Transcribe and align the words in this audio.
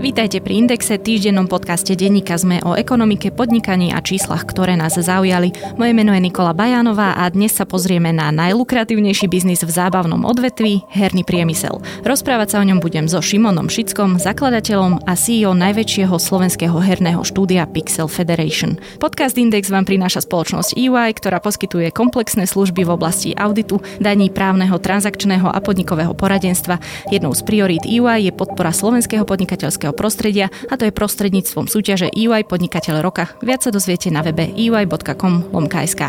Vítajte 0.00 0.40
pri 0.40 0.64
Indexe, 0.64 0.96
týždennom 0.96 1.44
podcaste 1.44 1.92
denníka 1.92 2.32
sme 2.40 2.64
o 2.64 2.72
ekonomike, 2.72 3.28
podnikaní 3.28 3.92
a 3.92 4.00
číslach, 4.00 4.48
ktoré 4.48 4.72
nás 4.72 4.96
zaujali. 4.96 5.52
Moje 5.76 5.92
meno 5.92 6.16
je 6.16 6.24
Nikola 6.24 6.56
Bajanová 6.56 7.20
a 7.20 7.28
dnes 7.28 7.52
sa 7.52 7.68
pozrieme 7.68 8.08
na 8.08 8.32
najlukratívnejší 8.32 9.28
biznis 9.28 9.60
v 9.60 9.68
zábavnom 9.68 10.24
odvetví, 10.24 10.88
herný 10.88 11.20
priemysel. 11.20 11.84
Rozprávať 12.00 12.48
sa 12.48 12.64
o 12.64 12.68
ňom 12.72 12.80
budem 12.80 13.12
so 13.12 13.20
Šimonom 13.20 13.68
Šickom, 13.68 14.16
zakladateľom 14.16 15.04
a 15.04 15.12
CEO 15.20 15.52
najväčšieho 15.52 16.16
slovenského 16.16 16.80
herného 16.80 17.20
štúdia 17.20 17.68
Pixel 17.68 18.08
Federation. 18.08 18.80
Podcast 19.04 19.36
Index 19.36 19.68
vám 19.68 19.84
prináša 19.84 20.24
spoločnosť 20.24 20.80
EY, 20.80 21.12
ktorá 21.12 21.44
poskytuje 21.44 21.92
komplexné 21.92 22.48
služby 22.48 22.88
v 22.88 22.94
oblasti 22.96 23.36
auditu, 23.36 23.84
daní 24.00 24.32
právneho, 24.32 24.80
transakčného 24.80 25.52
a 25.52 25.60
podnikového 25.60 26.16
poradenstva. 26.16 26.80
Jednou 27.12 27.36
z 27.36 27.44
priorít 27.44 27.84
EY 27.84 28.26
je 28.26 28.32
podpora 28.32 28.72
slovenského 28.72 29.28
podnikateľského 29.28 29.89
podnikateľského 29.90 29.98
prostredia 29.98 30.46
a 30.70 30.74
to 30.78 30.86
je 30.86 30.92
prostredníctvom 30.94 31.66
súťaže 31.66 32.08
EY 32.14 32.46
Podnikateľ 32.46 33.02
roka. 33.02 33.34
Viac 33.42 33.66
sa 33.66 33.70
dozviete 33.74 34.08
na 34.10 34.22
webe 34.22 34.50
ey.com.sk. 34.54 36.02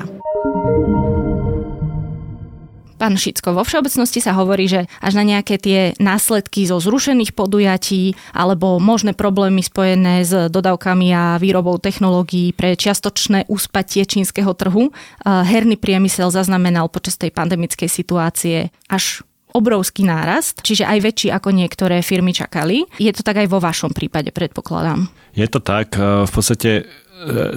Pán 3.02 3.18
Šicko, 3.18 3.58
vo 3.58 3.66
všeobecnosti 3.66 4.22
sa 4.22 4.38
hovorí, 4.38 4.70
že 4.70 4.86
až 5.02 5.18
na 5.18 5.26
nejaké 5.26 5.58
tie 5.58 5.98
následky 5.98 6.70
zo 6.70 6.78
zrušených 6.78 7.34
podujatí 7.34 8.14
alebo 8.30 8.78
možné 8.78 9.18
problémy 9.18 9.66
spojené 9.66 10.22
s 10.22 10.30
dodávkami 10.54 11.10
a 11.10 11.42
výrobou 11.42 11.82
technológií 11.82 12.54
pre 12.54 12.78
čiastočné 12.78 13.50
úspatie 13.50 14.06
čínskeho 14.06 14.54
trhu, 14.54 14.94
eh, 14.94 14.94
herný 15.26 15.82
priemysel 15.82 16.30
zaznamenal 16.30 16.94
počas 16.94 17.18
tej 17.18 17.34
pandemickej 17.34 17.90
situácie 17.90 18.70
až 18.86 19.26
obrovský 19.52 20.08
nárast, 20.08 20.64
čiže 20.64 20.88
aj 20.88 21.00
väčší 21.04 21.28
ako 21.32 21.50
niektoré 21.52 22.00
firmy 22.02 22.32
čakali. 22.32 22.88
Je 22.98 23.12
to 23.12 23.22
tak 23.22 23.44
aj 23.44 23.48
vo 23.52 23.60
vašom 23.60 23.92
prípade, 23.92 24.32
predpokladám. 24.32 25.12
Je 25.36 25.48
to 25.48 25.60
tak. 25.64 25.96
E, 25.96 26.28
v 26.28 26.32
podstate 26.32 26.72
e, 26.72 26.84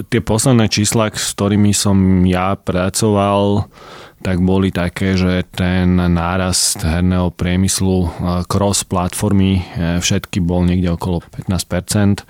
tie 0.07 0.21
posledné 0.23 0.71
čísla, 0.71 1.11
s 1.11 1.35
ktorými 1.35 1.71
som 1.75 2.23
ja 2.23 2.55
pracoval, 2.55 3.67
tak 4.23 4.41
boli 4.41 4.73
také, 4.73 5.13
že 5.13 5.45
ten 5.53 5.99
nárast 5.99 6.81
herného 6.81 7.35
priemyslu 7.35 7.97
e, 8.03 8.09
cross 8.47 8.87
platformy 8.87 9.61
všetky 9.99 10.39
bol 10.39 10.63
niekde 10.63 10.95
okolo 10.95 11.21
15% 11.21 12.25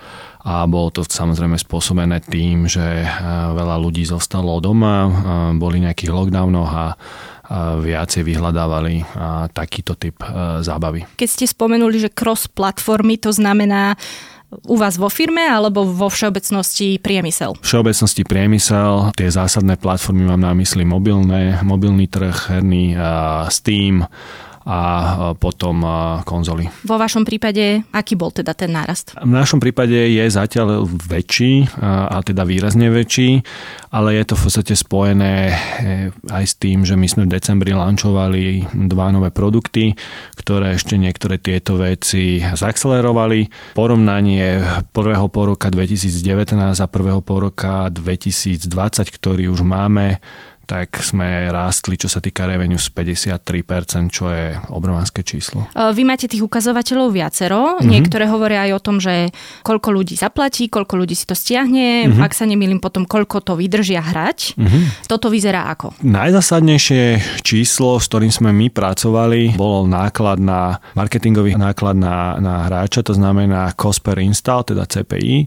a 0.46 0.62
bolo 0.70 0.94
to 0.94 1.02
samozrejme 1.02 1.58
spôsobené 1.58 2.22
tým, 2.22 2.70
že 2.70 3.02
veľa 3.50 3.82
ľudí 3.82 4.06
zostalo 4.06 4.62
doma, 4.62 5.10
boli 5.58 5.82
nejakých 5.82 6.14
lockdownoch 6.14 6.70
a 6.70 6.86
viacej 7.54 8.22
vyhľadávali 8.26 9.06
takýto 9.54 9.94
typ 9.94 10.18
e, 10.22 10.60
zábavy. 10.66 11.06
Keď 11.14 11.28
ste 11.28 11.46
spomenuli, 11.46 12.02
že 12.02 12.10
cross 12.10 12.50
platformy, 12.50 13.16
to 13.16 13.30
znamená 13.30 13.94
u 14.66 14.78
vás 14.78 14.94
vo 14.94 15.10
firme 15.10 15.42
alebo 15.42 15.82
vo 15.82 16.06
všeobecnosti 16.06 17.02
priemysel? 17.02 17.58
Všeobecnosti 17.60 18.22
priemysel, 18.22 19.10
tie 19.18 19.26
zásadné 19.26 19.74
platformy 19.74 20.22
mám 20.26 20.38
na 20.38 20.54
mysli 20.54 20.86
mobilné, 20.86 21.60
mobilný 21.66 22.06
trh, 22.06 22.54
herný, 22.54 22.94
Steam, 23.50 24.06
a 24.66 24.80
potom 25.38 25.86
konzoly. 26.26 26.66
Vo 26.82 26.98
vašom 26.98 27.22
prípade, 27.22 27.86
aký 27.94 28.18
bol 28.18 28.34
teda 28.34 28.50
ten 28.50 28.74
nárast? 28.74 29.14
V 29.14 29.30
našom 29.30 29.62
prípade 29.62 29.94
je 29.94 30.24
zatiaľ 30.26 30.82
väčší, 31.06 31.70
a 31.86 32.18
teda 32.26 32.42
výrazne 32.42 32.90
väčší, 32.90 33.46
ale 33.94 34.18
je 34.18 34.24
to 34.26 34.34
v 34.34 34.42
podstate 34.42 34.74
spojené 34.74 35.34
e, 35.48 35.54
aj 36.34 36.44
s 36.44 36.54
tým, 36.58 36.82
že 36.82 36.98
my 36.98 37.06
sme 37.06 37.22
v 37.30 37.38
decembri 37.38 37.70
lanchovali 37.70 38.74
dva 38.90 39.14
nové 39.14 39.30
produkty, 39.30 39.94
ktoré 40.34 40.74
ešte 40.74 40.98
niektoré 40.98 41.38
tieto 41.38 41.78
veci 41.78 42.42
zaakcelerovali. 42.42 43.72
Porovnanie 43.78 44.60
prvého 44.90 45.30
poroka 45.30 45.70
2019 45.70 46.58
a 46.58 46.86
prvého 46.90 47.22
poroka 47.22 47.86
2020, 47.86 48.66
ktorý 49.14 49.46
už 49.54 49.62
máme, 49.62 50.18
tak 50.66 50.98
sme 50.98 51.46
rástli, 51.54 51.94
čo 51.94 52.10
sa 52.10 52.18
týka 52.18 52.44
revenue 52.44 52.76
z 52.76 52.90
53%, 52.90 54.10
čo 54.10 54.26
je 54.28 54.58
obrovské 54.74 55.22
číslo. 55.22 55.70
E, 55.70 55.94
vy 55.94 56.02
máte 56.02 56.26
tých 56.26 56.42
ukazovateľov 56.42 57.14
viacero. 57.14 57.78
Mm-hmm. 57.78 57.86
Niektoré 57.86 58.26
hovoria 58.26 58.66
aj 58.66 58.72
o 58.74 58.80
tom, 58.82 58.96
že 58.98 59.30
koľko 59.62 59.94
ľudí 59.94 60.18
zaplatí, 60.18 60.66
koľko 60.66 60.98
ľudí 60.98 61.14
si 61.14 61.24
to 61.24 61.38
stiahne, 61.38 62.10
mm-hmm. 62.10 62.22
ak 62.26 62.34
sa 62.34 62.44
nemýlim 62.44 62.82
potom, 62.82 63.06
koľko 63.06 63.46
to 63.46 63.52
vydržia 63.54 64.02
hrať. 64.02 64.58
Mm-hmm. 64.58 65.06
Toto 65.06 65.30
vyzerá 65.30 65.70
ako? 65.70 65.94
Najzásadnejšie 66.02 67.22
číslo, 67.46 68.02
s 68.02 68.10
ktorým 68.10 68.34
sme 68.34 68.50
my 68.50 68.66
pracovali, 68.74 69.54
bol 69.54 69.86
náklad 69.86 70.42
na 70.42 70.82
marketingový 70.98 71.54
náklad 71.54 71.94
na, 71.94 72.36
na 72.42 72.66
hráča, 72.66 73.06
to 73.06 73.14
znamená 73.14 73.70
cost 73.78 74.02
per 74.02 74.18
install, 74.18 74.66
teda 74.66 74.82
CPI 74.84 75.46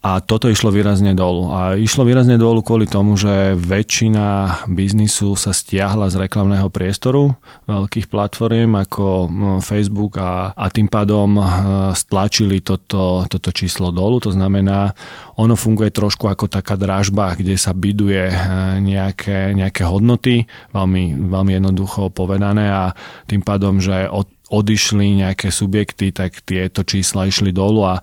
a 0.00 0.24
toto 0.24 0.48
išlo 0.48 0.72
výrazne 0.72 1.12
dolu. 1.12 1.52
A 1.52 1.76
išlo 1.76 2.08
výrazne 2.08 2.40
dolu 2.40 2.64
kvôli 2.64 2.88
tomu, 2.88 3.20
že 3.20 3.52
väčšina 3.52 4.64
biznisu 4.64 5.36
sa 5.36 5.52
stiahla 5.52 6.08
z 6.08 6.24
reklamného 6.24 6.72
priestoru 6.72 7.36
veľkých 7.68 8.08
platform 8.08 8.80
ako 8.80 9.28
no, 9.28 9.50
Facebook 9.60 10.16
a, 10.16 10.56
a 10.56 10.72
tým 10.72 10.88
pádom 10.88 11.36
e, 11.36 11.44
stlačili 11.92 12.64
toto, 12.64 13.28
toto 13.28 13.52
číslo 13.52 13.92
dolu. 13.92 14.24
To 14.24 14.32
znamená, 14.32 14.96
ono 15.36 15.52
funguje 15.52 15.92
trošku 15.92 16.32
ako 16.32 16.48
taká 16.48 16.80
dražba, 16.80 17.36
kde 17.36 17.60
sa 17.60 17.76
biduje 17.76 18.24
e, 18.32 18.36
nejaké, 18.80 19.52
nejaké 19.52 19.84
hodnoty, 19.84 20.48
veľmi, 20.72 21.28
veľmi 21.28 21.52
jednoducho 21.60 22.08
povedané 22.08 22.72
a 22.72 22.96
tým 23.28 23.44
pádom, 23.44 23.84
že 23.84 24.08
od, 24.08 24.32
odišli 24.48 25.28
nejaké 25.28 25.52
subjekty, 25.52 26.08
tak 26.08 26.40
tieto 26.40 26.88
čísla 26.88 27.28
išli 27.28 27.52
dolu 27.52 27.84
a 27.84 28.00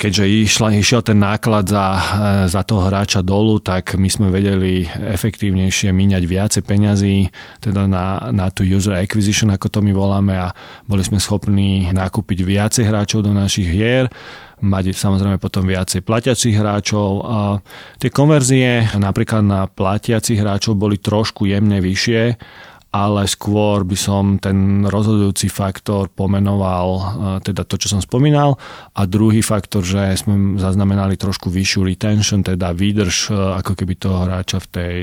keďže 0.00 0.24
išla, 0.48 0.72
išiel 0.80 1.04
ten 1.04 1.20
náklad 1.20 1.68
za, 1.68 1.86
e, 1.92 2.00
za 2.48 2.64
toho 2.64 2.88
hráča 2.88 3.20
dolu, 3.20 3.60
tak 3.60 4.00
my 4.00 4.08
sme 4.08 4.32
vedeli 4.32 4.88
efektívnejšie 4.88 5.92
míňať 5.92 6.22
viacej 6.24 6.62
peňazí 6.64 7.28
teda 7.60 7.84
na, 7.84 8.32
na 8.32 8.48
tú 8.48 8.64
user 8.64 8.96
acquisition, 8.96 9.52
ako 9.52 9.68
to 9.68 9.84
my 9.84 9.92
voláme 9.92 10.32
a 10.32 10.56
boli 10.88 11.04
sme 11.04 11.20
schopní 11.20 11.92
nakúpiť 11.92 12.40
viacej 12.40 12.88
hráčov 12.88 13.28
do 13.28 13.36
našich 13.36 13.68
hier 13.68 14.08
mať 14.60 14.92
samozrejme 14.92 15.40
potom 15.40 15.64
viacej 15.64 16.04
platiacich 16.04 16.52
hráčov. 16.52 17.24
A 17.24 17.38
tie 17.96 18.12
konverzie 18.12 18.92
napríklad 18.92 19.40
na 19.40 19.64
platiacich 19.64 20.36
hráčov 20.36 20.76
boli 20.76 21.00
trošku 21.00 21.48
jemne 21.48 21.80
vyššie, 21.80 22.36
ale 22.90 23.22
skôr 23.30 23.86
by 23.86 23.94
som 23.94 24.42
ten 24.42 24.82
rozhodujúci 24.82 25.46
faktor 25.46 26.10
pomenoval 26.10 26.88
e, 26.90 27.02
teda 27.46 27.62
to, 27.62 27.78
čo 27.78 27.94
som 27.94 28.02
spomínal. 28.02 28.58
A 28.98 29.06
druhý 29.06 29.46
faktor, 29.46 29.86
že 29.86 30.18
sme 30.18 30.58
zaznamenali 30.58 31.14
trošku 31.14 31.54
vyššiu 31.54 31.86
retention, 31.86 32.42
teda 32.42 32.74
výdrž 32.74 33.30
e, 33.30 33.34
ako 33.62 33.78
keby 33.78 33.94
toho 33.94 34.26
hráča 34.26 34.58
v 34.58 34.68
tej, 34.74 34.96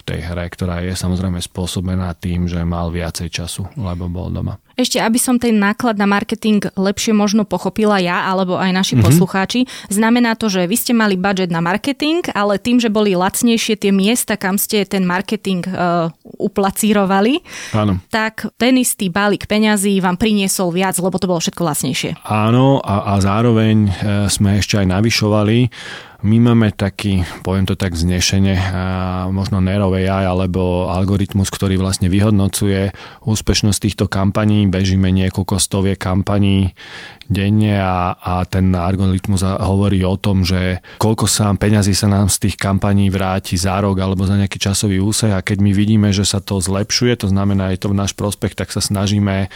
v 0.00 0.02
tej 0.16 0.20
hre, 0.24 0.48
ktorá 0.48 0.80
je 0.80 0.96
samozrejme 0.96 1.36
spôsobená 1.36 2.16
tým, 2.16 2.48
že 2.48 2.64
mal 2.64 2.88
viacej 2.88 3.28
času, 3.28 3.68
lebo 3.76 4.08
bol 4.08 4.32
doma. 4.32 4.56
Ešte, 4.80 4.96
aby 4.96 5.20
som 5.20 5.36
ten 5.36 5.60
náklad 5.60 6.00
na 6.00 6.08
marketing 6.08 6.64
lepšie 6.72 7.12
možno 7.12 7.44
pochopila 7.44 8.00
ja, 8.00 8.24
alebo 8.24 8.56
aj 8.56 8.72
naši 8.72 8.94
mm-hmm. 8.96 9.04
poslucháči, 9.04 9.60
znamená 9.92 10.40
to, 10.40 10.48
že 10.48 10.64
vy 10.64 10.76
ste 10.80 10.96
mali 10.96 11.20
budget 11.20 11.52
na 11.52 11.60
marketing, 11.60 12.24
ale 12.32 12.56
tým, 12.56 12.80
že 12.80 12.88
boli 12.88 13.12
lacnejšie 13.12 13.76
tie 13.76 13.92
miesta, 13.92 14.40
kam 14.40 14.56
ste 14.56 14.88
ten 14.88 15.04
marketing 15.04 15.60
uh, 15.68 16.08
uplacírovali, 16.40 17.44
Áno. 17.76 18.00
tak 18.08 18.48
ten 18.56 18.80
istý 18.80 19.12
balík 19.12 19.44
peňazí 19.44 20.00
vám 20.00 20.16
priniesol 20.16 20.72
viac, 20.72 20.96
lebo 20.96 21.20
to 21.20 21.28
bolo 21.28 21.44
všetko 21.44 21.60
lacnejšie. 21.60 22.10
Áno, 22.24 22.80
a, 22.80 23.12
a 23.12 23.20
zároveň 23.20 23.76
e, 23.84 23.90
sme 24.32 24.56
ešte 24.56 24.80
aj 24.80 24.86
navyšovali 24.88 25.58
my 26.20 26.36
máme 26.52 26.68
taký, 26.76 27.24
poviem 27.40 27.64
to 27.64 27.80
tak 27.80 27.96
znešene, 27.96 28.52
možno 29.32 29.64
Nerov 29.64 29.96
AI 29.96 30.28
alebo 30.28 30.92
algoritmus, 30.92 31.48
ktorý 31.48 31.80
vlastne 31.80 32.12
vyhodnocuje 32.12 32.92
úspešnosť 33.24 33.78
týchto 33.80 34.04
kampaní. 34.04 34.68
Bežíme 34.68 35.08
niekoľko 35.08 35.56
stovie 35.56 35.96
kampaní 35.96 36.76
denne 37.24 37.80
a, 37.80 38.12
a 38.20 38.44
ten 38.44 38.68
algoritmus 38.74 39.40
hovorí 39.44 40.04
o 40.04 40.20
tom, 40.20 40.44
že 40.44 40.84
koľko 41.00 41.24
sa 41.24 41.56
peňazí 41.56 41.96
sa 41.96 42.12
nám 42.12 42.28
z 42.28 42.48
tých 42.48 42.56
kampaní 42.60 43.08
vráti 43.08 43.56
za 43.56 43.80
rok 43.80 43.96
alebo 43.96 44.28
za 44.28 44.36
nejaký 44.36 44.60
časový 44.60 45.00
úsek 45.00 45.32
a 45.32 45.40
keď 45.40 45.62
my 45.64 45.72
vidíme, 45.72 46.08
že 46.12 46.28
sa 46.28 46.44
to 46.44 46.60
zlepšuje, 46.60 47.16
to 47.16 47.32
znamená, 47.32 47.72
je 47.72 47.80
to 47.80 47.88
v 47.88 47.98
náš 47.98 48.12
prospech, 48.12 48.52
tak 48.58 48.68
sa 48.74 48.84
snažíme 48.84 49.48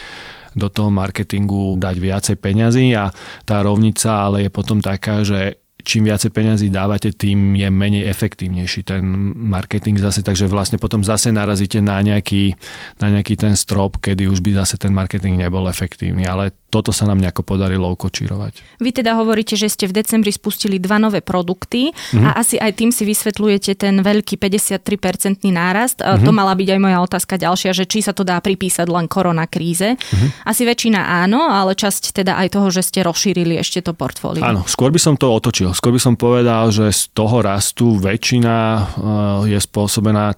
do 0.55 0.71
toho 0.71 0.87
marketingu 0.87 1.75
dať 1.75 1.95
viacej 1.99 2.35
peňazí 2.39 2.95
a 2.95 3.11
tá 3.43 3.59
rovnica 3.59 4.23
ale 4.23 4.47
je 4.47 4.49
potom 4.49 4.79
taká, 4.79 5.27
že 5.27 5.59
čím 5.85 6.09
viacej 6.09 6.33
peňazí 6.33 6.67
dávate, 6.73 7.13
tým 7.13 7.53
je 7.53 7.69
menej 7.69 8.09
efektívnejší 8.09 8.81
ten 8.81 9.05
marketing 9.37 10.01
zase, 10.01 10.25
takže 10.25 10.49
vlastne 10.49 10.81
potom 10.81 11.05
zase 11.05 11.29
narazíte 11.29 11.77
na 11.79 12.01
nejaký, 12.01 12.57
na 12.97 13.13
nejaký 13.13 13.37
ten 13.37 13.53
strop, 13.53 14.01
kedy 14.01 14.25
už 14.25 14.41
by 14.41 14.57
zase 14.65 14.81
ten 14.81 14.89
marketing 14.91 15.37
nebol 15.37 15.69
efektívny. 15.69 16.25
Ale 16.25 16.51
toto 16.75 16.91
sa 16.91 17.07
nám 17.07 17.23
nejako 17.23 17.47
podarilo 17.47 17.87
ukočírovať. 17.95 18.83
Vy 18.83 18.91
teda 18.91 19.15
hovoríte, 19.15 19.55
že 19.55 19.71
ste 19.71 19.87
v 19.87 19.95
decembri 20.03 20.35
spustili 20.35 20.75
dva 20.75 20.99
nové 20.99 21.23
produkty 21.23 21.95
mm-hmm. 21.95 22.27
a 22.27 22.29
asi 22.35 22.59
aj 22.59 22.75
tým 22.75 22.91
si 22.91 23.07
vysvetľujete 23.07 23.79
ten 23.79 24.03
veľký 24.03 24.35
53-percentný 24.35 25.55
nárast. 25.55 26.03
Mm-hmm. 26.03 26.27
To 26.27 26.31
mala 26.35 26.51
byť 26.51 26.67
aj 26.75 26.79
moja 26.83 26.99
otázka 26.99 27.39
ďalšia, 27.39 27.71
že 27.71 27.87
či 27.87 28.03
sa 28.03 28.11
to 28.11 28.27
dá 28.27 28.35
pripísať 28.43 28.91
len 28.91 29.07
korona 29.07 29.47
kríze. 29.47 29.95
Mm-hmm. 29.95 30.43
Asi 30.43 30.67
väčšina 30.67 31.23
áno, 31.23 31.47
ale 31.47 31.79
časť 31.79 32.11
teda 32.11 32.35
aj 32.43 32.59
toho, 32.59 32.67
že 32.67 32.83
ste 32.83 33.07
rozšírili 33.07 33.55
ešte 33.55 33.79
to 33.79 33.95
portfólio. 33.95 34.43
Áno, 34.43 34.67
skôr 34.67 34.91
by 34.91 34.99
som 34.99 35.15
to 35.15 35.31
otočil. 35.31 35.71
Skôr 35.71 35.95
by 35.95 36.01
som 36.03 36.19
povedal, 36.19 36.75
že 36.75 36.91
z 36.91 37.15
toho 37.15 37.39
rastu 37.39 37.95
väčšina 37.95 38.55
eh, 38.55 38.83
je 39.55 39.59
spôsobená 39.63 40.35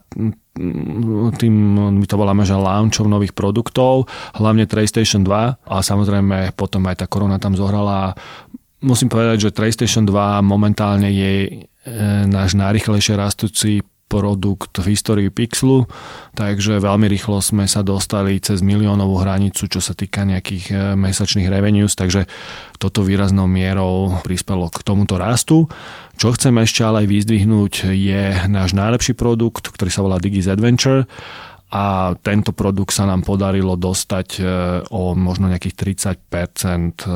tým, 1.37 1.53
my 1.97 2.05
to 2.05 2.15
voláme, 2.17 2.43
že 2.43 2.57
launchov 2.57 3.07
nových 3.07 3.33
produktov, 3.33 4.09
hlavne 4.35 4.65
PlayStation 4.65 5.23
2 5.23 5.65
a 5.65 5.75
samozrejme 5.79 6.53
potom 6.57 6.83
aj 6.89 7.03
tá 7.03 7.05
korona 7.05 7.37
tam 7.37 7.53
zohrala. 7.53 8.17
Musím 8.81 9.09
povedať, 9.09 9.49
že 9.49 9.55
PlayStation 9.55 10.05
2 10.05 10.43
momentálne 10.45 11.09
je 11.09 11.33
e, 11.41 11.51
náš 12.29 12.53
najrychlejšie 12.53 13.17
rastúci 13.17 13.81
produkt 14.07 14.79
v 14.79 14.95
histórii 14.95 15.27
Pixelu, 15.27 15.83
takže 16.33 16.79
veľmi 16.79 17.11
rýchlo 17.11 17.43
sme 17.43 17.67
sa 17.67 17.83
dostali 17.83 18.39
cez 18.39 18.63
miliónovú 18.63 19.19
hranicu, 19.19 19.67
čo 19.67 19.83
sa 19.83 19.91
týka 19.91 20.23
nejakých 20.23 20.65
e, 20.71 20.75
mesačných 20.95 21.51
revenues, 21.51 21.93
takže 21.99 22.25
toto 22.79 23.03
výraznou 23.03 23.45
mierou 23.51 24.15
prispelo 24.23 24.71
k 24.71 24.79
tomuto 24.81 25.19
rastu. 25.19 25.67
Čo 26.15 26.33
chcem 26.33 26.55
ešte 26.63 26.81
ale 26.87 27.05
aj 27.05 27.07
vyzdvihnúť 27.11 27.73
je 27.93 28.47
náš 28.47 28.73
najlepší 28.73 29.13
produkt, 29.13 29.69
ktorý 29.69 29.91
sa 29.91 30.01
volá 30.01 30.17
Digis 30.17 30.47
Adventure 30.47 31.05
a 31.67 32.15
tento 32.23 32.55
produkt 32.55 32.95
sa 32.95 33.03
nám 33.03 33.27
podarilo 33.27 33.75
dostať 33.75 34.27
e, 34.39 34.41
o 34.87 35.11
možno 35.19 35.51
nejakých 35.51 35.75
30% 36.31 37.03
e, 37.03 37.09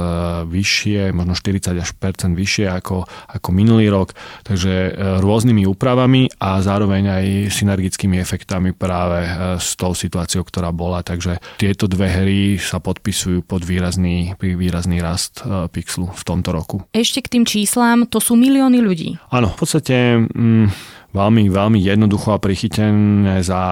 vyššie, 0.43 1.15
možno 1.15 1.39
40 1.39 1.79
až 1.79 1.91
percent 1.95 2.35
vyššie 2.35 2.67
ako, 2.67 3.07
ako 3.07 3.49
minulý 3.55 3.87
rok. 3.87 4.11
Takže 4.43 4.73
e, 4.73 4.91
rôznymi 5.23 5.63
úpravami 5.71 6.35
a 6.43 6.59
zároveň 6.59 7.03
aj 7.07 7.25
synergickými 7.47 8.19
efektami 8.19 8.75
práve 8.75 9.23
s 9.55 9.79
tou 9.79 9.95
situáciou, 9.95 10.43
ktorá 10.43 10.75
bola. 10.75 10.99
Takže 10.99 11.39
tieto 11.55 11.87
dve 11.87 12.11
hry 12.11 12.39
sa 12.59 12.83
podpisujú 12.83 13.47
pod 13.47 13.63
výrazný, 13.63 14.35
výrazný 14.35 14.99
rast 14.99 15.47
Pixelu 15.47 16.11
v 16.11 16.23
tomto 16.27 16.51
roku. 16.51 16.75
Ešte 16.91 17.23
k 17.23 17.39
tým 17.39 17.43
číslam, 17.47 18.03
to 18.03 18.19
sú 18.19 18.35
milióny 18.35 18.83
ľudí. 18.83 19.15
Áno, 19.31 19.47
v 19.55 19.57
podstate... 19.57 20.19
Mm, 20.27 20.99
veľmi, 21.11 21.47
veľmi 21.51 21.79
jednoducho 21.79 22.35
a 22.35 22.41
prichytené 22.41 23.43
za, 23.43 23.63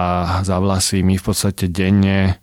za 0.44 0.56
vlasy. 0.60 1.00
My 1.04 1.16
v 1.16 1.24
podstate 1.24 1.68
denne 1.72 2.40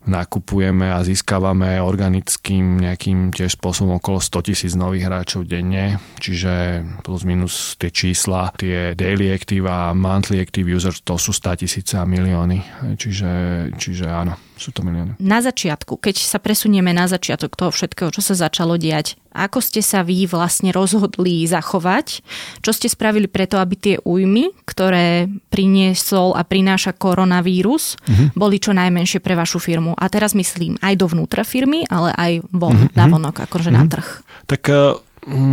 nakupujeme 0.00 0.88
a 0.88 1.04
získavame 1.04 1.76
organickým 1.76 2.80
nejakým 2.80 3.36
tiež 3.36 3.60
spôsobom 3.60 4.00
okolo 4.00 4.16
100 4.16 4.48
tisíc 4.48 4.72
nových 4.72 5.12
hráčov 5.12 5.44
denne, 5.44 6.00
čiže 6.16 6.80
plus 7.04 7.22
minus 7.28 7.76
tie 7.76 7.92
čísla, 7.92 8.48
tie 8.56 8.96
daily 8.96 9.28
active 9.28 9.68
a 9.68 9.92
monthly 9.92 10.40
active 10.40 10.64
users, 10.64 11.04
to 11.04 11.20
sú 11.20 11.36
100 11.36 11.60
tisíce 11.60 11.94
a 12.00 12.08
milióny, 12.08 12.64
čiže, 12.96 13.32
čiže 13.76 14.08
áno 14.08 14.49
sú 14.60 14.76
to 14.76 14.84
milióny. 14.84 15.16
Na 15.16 15.40
začiatku, 15.40 15.96
keď 15.96 16.20
sa 16.20 16.36
presunieme 16.36 16.92
na 16.92 17.08
začiatok 17.08 17.56
toho 17.56 17.72
všetkého, 17.72 18.12
čo 18.12 18.20
sa 18.20 18.36
začalo 18.36 18.76
diať, 18.76 19.16
ako 19.32 19.62
ste 19.64 19.80
sa 19.80 20.04
vy 20.04 20.28
vlastne 20.28 20.74
rozhodli 20.74 21.46
zachovať? 21.48 22.20
Čo 22.60 22.70
ste 22.76 22.92
spravili 22.92 23.30
preto, 23.30 23.56
aby 23.56 23.74
tie 23.78 23.96
újmy, 24.02 24.52
ktoré 24.68 25.30
priniesol 25.48 26.36
a 26.36 26.44
prináša 26.44 26.92
koronavírus, 26.92 27.96
mm-hmm. 28.04 28.36
boli 28.36 28.60
čo 28.60 28.76
najmenšie 28.76 29.24
pre 29.24 29.38
vašu 29.38 29.62
firmu? 29.62 29.96
A 29.96 30.10
teraz 30.12 30.36
myslím 30.36 30.76
aj 30.84 30.98
dovnútra 30.98 31.46
firmy, 31.46 31.88
ale 31.88 32.12
aj 32.12 32.32
von, 32.52 32.76
mm-hmm. 32.76 32.98
na 32.98 33.06
vonok, 33.08 33.36
akože 33.48 33.70
mm-hmm. 33.72 33.86
na 33.88 33.92
trh. 33.92 34.08
Tak 34.50 34.62
e, 34.66 34.74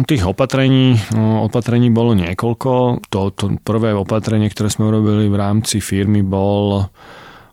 Tých 0.07 0.24
opatrení, 0.24 0.95
no, 1.12 1.44
opatrení 1.44 1.92
bolo 1.92 2.15
niekoľko. 2.15 3.03
To, 3.12 3.19
to 3.36 3.60
prvé 3.60 3.92
opatrenie, 3.92 4.48
ktoré 4.48 4.71
sme 4.71 4.88
urobili 4.88 5.27
v 5.27 5.36
rámci 5.36 5.83
firmy, 5.83 6.24
bol 6.24 6.88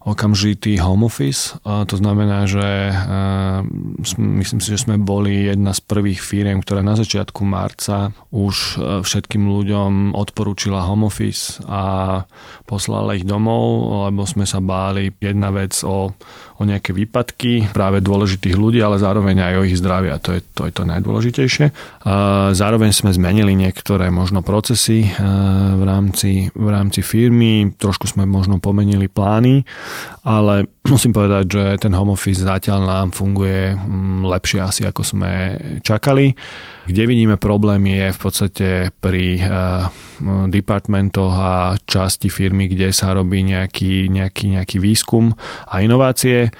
okamžitý 0.04 0.76
home 0.84 1.08
office. 1.08 1.56
To 1.64 1.96
znamená, 1.96 2.44
že 2.44 2.92
myslím 4.16 4.60
si, 4.60 4.68
že 4.68 4.84
sme 4.84 5.00
boli 5.00 5.48
jedna 5.48 5.72
z 5.72 5.80
prvých 5.80 6.20
firiem, 6.20 6.60
ktorá 6.60 6.84
na 6.84 6.92
začiatku 6.92 7.40
marca 7.48 8.12
už 8.28 8.84
všetkým 9.00 9.48
ľuďom 9.48 10.12
odporúčila 10.12 10.84
home 10.84 11.08
office 11.08 11.56
a 11.64 12.20
poslala 12.68 13.16
ich 13.16 13.24
domov, 13.24 14.04
lebo 14.12 14.28
sme 14.28 14.44
sa 14.44 14.60
báli 14.60 15.08
jedna 15.24 15.48
vec 15.48 15.72
o, 15.80 16.12
o 16.58 16.62
nejaké 16.62 16.94
výpadky 16.94 17.74
práve 17.74 17.98
dôležitých 17.98 18.54
ľudí, 18.54 18.78
ale 18.78 19.02
zároveň 19.02 19.42
aj 19.42 19.54
o 19.58 19.66
ich 19.66 19.78
zdravie 19.78 20.14
a 20.14 20.22
to 20.22 20.38
je 20.38 20.40
to, 20.54 20.70
je 20.70 20.72
to 20.72 20.86
najdôležitejšie. 20.86 21.66
Zároveň 22.54 22.90
sme 22.94 23.10
zmenili 23.10 23.58
niektoré 23.58 24.14
možno 24.14 24.46
procesy 24.46 25.10
v 25.74 25.82
rámci, 25.82 26.54
v 26.54 26.68
rámci 26.70 27.02
firmy, 27.02 27.74
trošku 27.74 28.06
sme 28.06 28.22
možno 28.22 28.62
pomenili 28.62 29.10
plány 29.10 29.66
ale 30.24 30.64
musím 30.92 31.12
povedať, 31.12 31.44
že 31.46 31.64
ten 31.78 31.92
home 31.92 32.16
office 32.16 32.42
zatiaľ 32.42 32.80
nám 32.88 33.08
funguje 33.12 33.76
mm, 33.76 34.24
lepšie 34.24 34.58
asi 34.64 34.82
ako 34.88 35.04
sme 35.04 35.30
čakali. 35.84 36.32
Kde 36.84 37.02
vidíme 37.08 37.36
problém 37.36 37.84
je 37.88 38.12
v 38.12 38.18
podstate 38.18 38.68
pri 39.00 39.40
uh, 39.40 39.88
departmentoch 40.48 41.34
a 41.34 41.54
časti 41.82 42.30
firmy, 42.30 42.70
kde 42.70 42.94
sa 42.94 43.14
robí 43.14 43.42
nejaký, 43.42 44.12
nejaký, 44.12 44.58
nejaký 44.58 44.76
výskum 44.78 45.34
a 45.66 45.80
inovácie 45.80 46.50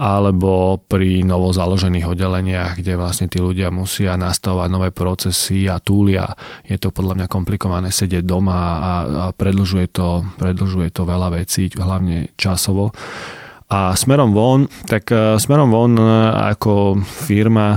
alebo 0.00 0.80
pri 0.80 1.20
novo 1.28 1.52
založených 1.52 2.08
oddeleniach, 2.08 2.80
kde 2.80 2.96
vlastne 2.96 3.28
tí 3.28 3.36
ľudia 3.36 3.68
musia 3.68 4.16
nastavovať 4.16 4.68
nové 4.72 4.88
procesy 4.96 5.68
a 5.68 5.76
túlia. 5.76 6.24
Je 6.64 6.80
to 6.80 6.88
podľa 6.88 7.20
mňa 7.20 7.26
komplikované 7.28 7.92
sedieť 7.92 8.24
doma 8.24 8.56
a, 8.56 8.72
a 8.80 8.92
predlžuje, 9.36 9.92
to, 9.92 10.24
predlžuje 10.40 10.88
to 10.88 11.04
veľa 11.04 11.36
vecí, 11.36 11.68
hlavne 11.76 12.32
časovo. 12.40 12.96
A 13.70 13.92
smerom 13.92 14.32
von, 14.32 14.64
tak 14.88 15.12
e, 15.12 15.36
smerom 15.36 15.68
von 15.68 15.92
e, 15.94 16.02
ako 16.48 17.04
firma 17.04 17.76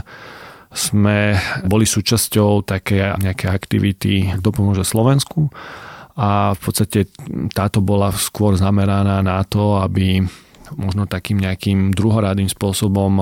sme 0.73 1.37
boli 1.69 1.85
súčasťou 1.85 2.65
také 2.65 3.13
nejaké 3.21 3.45
aktivity, 3.47 4.33
kto 4.41 4.49
Slovensku. 4.81 5.53
A 6.17 6.53
v 6.53 6.59
podstate 6.61 7.09
táto 7.53 7.81
bola 7.81 8.13
skôr 8.13 8.57
zameraná 8.57 9.21
na 9.21 9.41
to, 9.45 9.81
aby 9.81 10.21
možno 10.73 11.05
takým 11.05 11.37
nejakým 11.41 11.93
druhoradým 11.93 12.49
spôsobom 12.49 13.21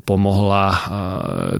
pomohla 0.00 0.66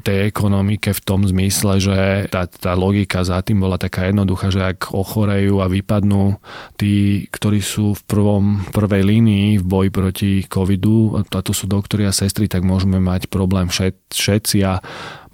tej 0.01 0.33
ekonomike 0.33 0.97
v 0.97 1.05
tom 1.05 1.29
zmysle, 1.29 1.77
že 1.77 1.99
tá, 2.33 2.49
tá 2.49 2.73
logika 2.73 3.21
za 3.21 3.45
tým 3.45 3.61
bola 3.61 3.77
taká 3.77 4.09
jednoduchá, 4.09 4.49
že 4.49 4.65
ak 4.65 4.97
ochorejú 4.97 5.61
a 5.61 5.69
vypadnú 5.69 6.41
tí, 6.81 7.27
ktorí 7.29 7.61
sú 7.61 7.93
v 7.93 8.03
prvom, 8.09 8.45
prvej 8.73 9.05
línii 9.05 9.61
v 9.61 9.65
boji 9.65 9.91
proti 9.93 10.33
covidu, 10.49 11.21
a 11.21 11.41
to 11.45 11.53
sú 11.53 11.69
doktori 11.69 12.09
a 12.09 12.13
sestry, 12.17 12.49
tak 12.49 12.65
môžeme 12.65 12.97
mať 12.97 13.29
problém 13.29 13.69
všet, 13.69 14.17
všetci. 14.17 14.57
A 14.65 14.81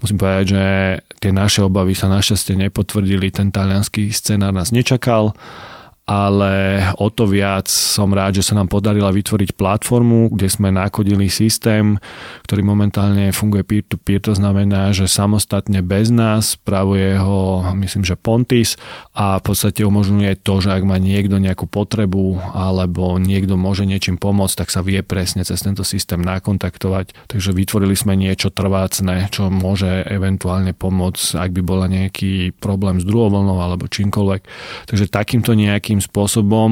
musím 0.03 0.19
povedať, 0.19 0.45
že 0.51 0.63
tie 1.23 1.31
naše 1.31 1.63
obavy 1.63 1.95
sa 1.95 2.11
našťastie 2.11 2.59
nepotvrdili, 2.67 3.31
ten 3.31 3.47
talianský 3.47 4.11
scenár 4.11 4.51
nás 4.51 4.75
nečakal 4.75 5.31
ale 6.09 6.81
o 6.97 7.13
to 7.13 7.29
viac 7.29 7.69
som 7.69 8.09
rád, 8.09 8.41
že 8.41 8.49
sa 8.49 8.57
nám 8.57 8.65
podarila 8.65 9.13
vytvoriť 9.13 9.53
platformu, 9.53 10.33
kde 10.33 10.49
sme 10.49 10.73
nakodili 10.73 11.29
systém, 11.29 12.01
ktorý 12.49 12.65
momentálne 12.65 13.29
funguje 13.29 13.61
peer-to-peer, 13.61 14.17
to 14.17 14.33
znamená, 14.33 14.89
že 14.89 15.05
samostatne 15.05 15.85
bez 15.85 16.09
nás 16.09 16.57
spravuje 16.57 17.13
ho, 17.21 17.61
myslím, 17.77 18.01
že 18.01 18.17
Pontis 18.17 18.81
a 19.13 19.37
v 19.37 19.53
podstate 19.53 19.85
umožňuje 19.85 20.41
to, 20.41 20.65
že 20.65 20.73
ak 20.73 20.81
má 20.81 20.97
niekto 20.97 21.37
nejakú 21.37 21.69
potrebu 21.69 22.41
alebo 22.57 23.21
niekto 23.21 23.53
môže 23.53 23.85
niečím 23.85 24.17
pomôcť, 24.17 24.65
tak 24.65 24.73
sa 24.73 24.81
vie 24.81 25.05
presne 25.05 25.45
cez 25.45 25.61
tento 25.61 25.85
systém 25.85 26.25
nakontaktovať. 26.25 27.29
Takže 27.29 27.53
vytvorili 27.53 27.93
sme 27.93 28.17
niečo 28.17 28.49
trvácne, 28.49 29.29
čo 29.29 29.53
môže 29.53 30.01
eventuálne 30.09 30.73
pomôcť, 30.73 31.37
ak 31.37 31.53
by 31.53 31.61
bola 31.61 31.85
nejaký 31.85 32.57
problém 32.57 32.97
s 32.97 33.05
druhou 33.05 33.29
alebo 33.29 33.85
čímkoľvek. 33.85 34.41
Takže 34.89 35.05
takýmto 35.11 35.53
nejakým 35.53 35.98
nejakým 35.99 36.07
spôsobom 36.07 36.71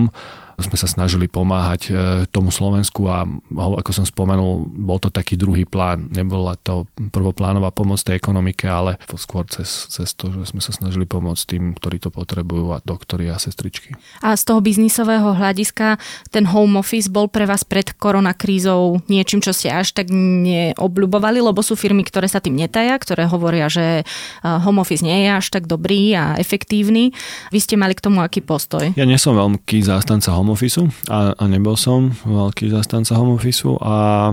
sme 0.58 0.74
sa 0.74 0.90
snažili 0.90 1.30
pomáhať 1.30 1.82
e, 1.88 1.92
tomu 2.34 2.50
Slovensku 2.50 3.06
a 3.06 3.30
ako 3.54 3.92
som 3.94 4.10
spomenul, 4.10 4.66
bol 4.66 4.98
to 4.98 5.14
taký 5.14 5.38
druhý 5.38 5.70
plán. 5.70 6.10
Nebola 6.10 6.58
to 6.58 6.90
prvoplánová 7.14 7.70
pomoc 7.70 8.02
tej 8.02 8.18
ekonomike, 8.18 8.66
ale 8.66 8.98
skôr 9.22 9.46
cez, 9.46 9.86
cez 9.86 10.18
to, 10.18 10.34
že 10.34 10.50
sme 10.50 10.62
sa 10.62 10.74
snažili 10.74 11.06
pomôcť 11.06 11.44
tým, 11.46 11.78
ktorí 11.78 12.02
to 12.02 12.10
potrebujú 12.10 12.74
a 12.74 12.82
doktori 12.82 13.30
a 13.30 13.38
sestričky. 13.38 13.94
A 14.26 14.34
z 14.34 14.44
toho 14.50 14.58
biznisového 14.58 15.38
hľadiska 15.38 16.02
ten 16.34 16.50
home 16.50 16.82
office 16.82 17.06
bol 17.06 17.30
pre 17.30 17.46
vás 17.46 17.62
pred 17.62 17.94
koronakrízou 17.94 19.06
niečím, 19.06 19.46
čo 19.46 19.54
ste 19.54 19.70
až 19.70 19.94
tak 19.94 20.10
neobľubovali, 20.10 21.38
lebo 21.38 21.62
sú 21.62 21.78
firmy, 21.78 22.02
ktoré 22.02 22.26
sa 22.26 22.42
tým 22.42 22.58
netaja, 22.58 22.98
ktoré 22.98 23.30
hovoria, 23.30 23.70
že 23.70 24.02
e, 24.02 24.04
home 24.42 24.82
office 24.82 25.06
nie 25.06 25.30
je 25.30 25.38
až 25.38 25.54
tak 25.54 25.70
dobrý 25.70 26.18
a 26.18 26.34
efektívny. 26.42 27.14
Vy 27.54 27.60
ste 27.62 27.78
mali 27.78 27.94
k 27.94 28.02
tomu 28.02 28.26
aký 28.26 28.42
postoj? 28.42 28.90
Ja 28.98 29.06
nie 29.06 29.22
som 29.22 29.38
veľký 29.38 29.86
zástanca 29.86 30.34
home 30.34 30.47
home 30.48 30.56
office 30.56 30.80
a, 31.12 31.36
a 31.36 31.44
nebol 31.52 31.76
som 31.76 32.16
veľký 32.24 32.72
zastanca 32.72 33.20
home 33.20 33.36
office 33.36 33.68
a 33.84 34.32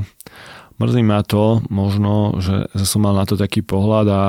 Mrzí 0.75 1.03
ma 1.07 1.23
to 1.23 1.63
možno, 1.71 2.39
že 2.43 2.67
som 2.83 3.03
mal 3.03 3.15
na 3.15 3.27
to 3.27 3.35
taký 3.35 3.63
pohľad 3.67 4.07
a 4.11 4.23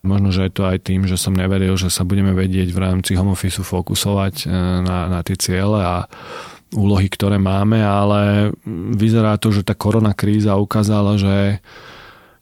Možno, 0.00 0.32
že 0.32 0.48
je 0.48 0.52
to 0.56 0.64
aj 0.64 0.80
tým, 0.80 1.04
že 1.04 1.20
som 1.20 1.36
neveril, 1.36 1.76
že 1.76 1.92
sa 1.92 2.08
budeme 2.08 2.32
vedieť 2.32 2.72
v 2.72 2.80
rámci 2.80 3.12
home 3.20 3.36
office 3.36 3.60
fokusovať 3.60 4.48
e, 4.48 4.56
na, 4.80 5.12
na 5.12 5.20
tie 5.20 5.36
ciele 5.36 5.76
a 5.76 6.08
úlohy, 6.72 7.12
ktoré 7.12 7.36
máme, 7.36 7.84
ale 7.84 8.48
vyzerá 8.96 9.36
to, 9.36 9.52
že 9.52 9.60
tá 9.60 9.76
korona 9.76 10.16
kríza 10.16 10.56
ukázala, 10.56 11.20
že 11.20 11.60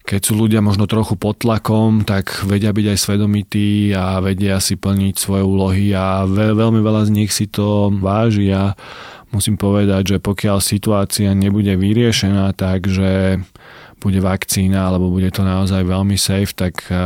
keď 0.09 0.21
sú 0.25 0.41
ľudia 0.41 0.65
možno 0.65 0.89
trochu 0.89 1.21
pod 1.21 1.45
tlakom, 1.45 2.01
tak 2.09 2.33
vedia 2.49 2.73
byť 2.73 2.97
aj 2.97 2.99
svedomití 2.99 3.93
a 3.93 4.25
vedia 4.25 4.57
si 4.57 4.81
plniť 4.81 5.15
svoje 5.21 5.45
úlohy 5.45 5.93
a 5.93 6.25
veľ, 6.25 6.57
veľmi 6.57 6.81
veľa 6.81 7.05
z 7.05 7.11
nich 7.13 7.29
si 7.29 7.45
to 7.45 7.93
váži. 7.93 8.49
A 8.57 8.73
musím 9.29 9.61
povedať, 9.61 10.17
že 10.17 10.25
pokiaľ 10.25 10.65
situácia 10.65 11.37
nebude 11.37 11.77
vyriešená, 11.77 12.57
takže 12.57 13.45
bude 14.01 14.21
vakcína 14.25 14.89
alebo 14.89 15.13
bude 15.13 15.29
to 15.29 15.45
naozaj 15.45 15.85
veľmi 15.85 16.17
safe, 16.17 16.57
tak 16.57 16.89
eh, 16.89 16.97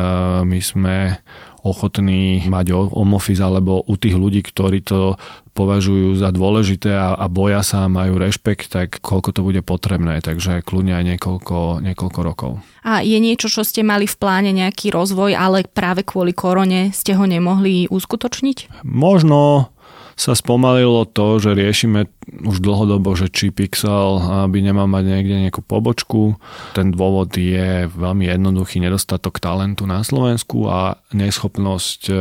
my 0.47 0.61
sme 0.63 1.19
ochotní 1.63 2.43
mať 2.51 2.75
home 2.75 3.15
office 3.15 3.39
alebo 3.39 3.87
u 3.87 3.95
tých 3.95 4.19
ľudí, 4.19 4.43
ktorí 4.43 4.83
to 4.83 5.15
považujú 5.53 6.17
za 6.17 6.33
dôležité 6.33 6.97
a, 6.97 7.15
a 7.15 7.27
boja 7.29 7.61
sa 7.61 7.85
a 7.87 7.93
majú 7.93 8.17
rešpekt, 8.17 8.73
tak 8.73 8.99
koľko 9.05 9.31
to 9.37 9.41
bude 9.45 9.61
potrebné, 9.63 10.25
takže 10.25 10.65
kľudne 10.65 10.97
aj 10.97 11.05
niekoľko, 11.15 11.85
niekoľko 11.85 12.21
rokov. 12.25 12.53
A 12.83 13.05
je 13.05 13.21
niečo, 13.21 13.53
čo 13.53 13.63
ste 13.63 13.85
mali 13.85 14.09
v 14.09 14.17
pláne, 14.17 14.51
nejaký 14.51 14.91
rozvoj, 14.91 15.37
ale 15.37 15.69
práve 15.69 16.03
kvôli 16.03 16.33
korone 16.33 16.91
ste 16.91 17.15
ho 17.15 17.29
nemohli 17.29 17.87
uskutočniť? 17.93 18.83
Možno 18.83 19.71
sa 20.17 20.37
spomalilo 20.37 21.09
to, 21.09 21.41
že 21.41 21.57
riešime 21.57 22.09
už 22.45 22.61
dlhodobo, 22.61 23.17
že 23.17 23.33
či 23.33 23.51
Pixel 23.51 24.21
by 24.49 24.59
nemal 24.61 24.87
mať 24.87 25.05
niekde 25.09 25.37
nejakú 25.49 25.65
pobočku. 25.65 26.37
Ten 26.77 26.93
dôvod 26.93 27.35
je 27.35 27.89
veľmi 27.89 28.29
jednoduchý 28.29 28.79
nedostatok 28.79 29.41
talentu 29.41 29.89
na 29.89 30.05
Slovensku 30.05 30.69
a 30.69 31.01
neschopnosť 31.17 32.03
e, 32.09 32.15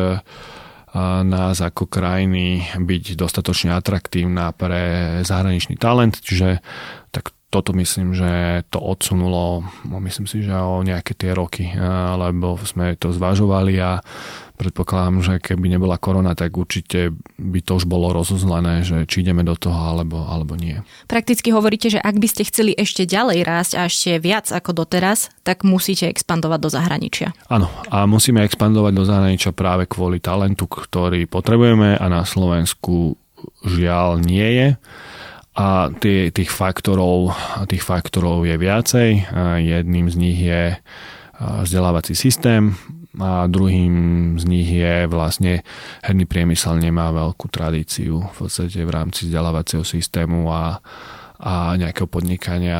nás 1.23 1.57
ako 1.63 1.87
krajiny 1.87 2.67
byť 2.75 3.15
dostatočne 3.15 3.71
atraktívna 3.75 4.51
pre 4.51 5.19
zahraničný 5.23 5.79
talent, 5.79 6.19
čiže 6.19 6.59
tak 7.15 7.31
toto 7.51 7.75
myslím, 7.75 8.15
že 8.15 8.63
to 8.71 8.79
odsunulo, 8.79 9.67
no 9.83 9.97
myslím 9.99 10.23
si, 10.23 10.39
že 10.39 10.55
o 10.55 10.79
nejaké 10.87 11.11
tie 11.19 11.35
roky, 11.35 11.67
e, 11.67 11.75
lebo 12.15 12.55
sme 12.63 12.95
to 12.95 13.11
zvažovali 13.11 13.75
a 13.83 13.99
predpokladám, 14.61 15.25
že 15.25 15.33
keby 15.41 15.73
nebola 15.73 15.97
korona, 15.97 16.37
tak 16.37 16.53
určite 16.53 17.17
by 17.41 17.59
to 17.65 17.81
už 17.81 17.89
bolo 17.89 18.13
rozuzlené, 18.13 18.85
že 18.85 19.09
či 19.09 19.25
ideme 19.25 19.41
do 19.41 19.57
toho 19.57 19.73
alebo, 19.73 20.21
alebo 20.29 20.53
nie. 20.53 20.77
Prakticky 21.09 21.49
hovoríte, 21.49 21.89
že 21.89 21.97
ak 21.97 22.21
by 22.21 22.27
ste 22.29 22.45
chceli 22.45 22.77
ešte 22.77 23.09
ďalej 23.09 23.41
rásť 23.41 23.71
a 23.81 23.89
ešte 23.89 24.21
viac 24.21 24.53
ako 24.53 24.85
doteraz, 24.85 25.33
tak 25.41 25.65
musíte 25.65 26.05
expandovať 26.05 26.59
do 26.61 26.69
zahraničia. 26.69 27.33
Áno, 27.49 27.73
a 27.89 28.05
musíme 28.05 28.45
expandovať 28.45 28.93
do 28.93 29.03
zahraničia 29.09 29.49
práve 29.49 29.89
kvôli 29.89 30.21
talentu, 30.21 30.69
ktorý 30.69 31.25
potrebujeme 31.25 31.97
a 31.97 32.05
na 32.05 32.21
Slovensku 32.21 33.17
žiaľ 33.65 34.21
nie 34.21 34.45
je 34.45 34.67
a 35.57 35.89
tie, 35.89 36.29
tých, 36.29 36.53
faktorov, 36.53 37.33
tých 37.65 37.81
faktorov 37.81 38.45
je 38.45 38.55
viacej. 38.55 39.09
Jedným 39.59 40.07
z 40.07 40.15
nich 40.15 40.37
je 40.37 40.77
vzdelávací 41.41 42.13
systém, 42.13 42.77
a 43.19 43.43
druhým 43.51 43.93
z 44.39 44.43
nich 44.47 44.71
je 44.71 45.03
vlastne 45.11 45.67
herný 45.99 46.23
priemysel 46.23 46.79
nemá 46.79 47.11
veľkú 47.11 47.51
tradíciu 47.51 48.23
v 48.23 48.35
podstate 48.35 48.87
v 48.87 48.91
rámci 48.91 49.27
vzdelávacieho 49.27 49.83
systému 49.83 50.47
a, 50.47 50.79
a 51.35 51.75
nejakého 51.75 52.07
podnikania 52.07 52.79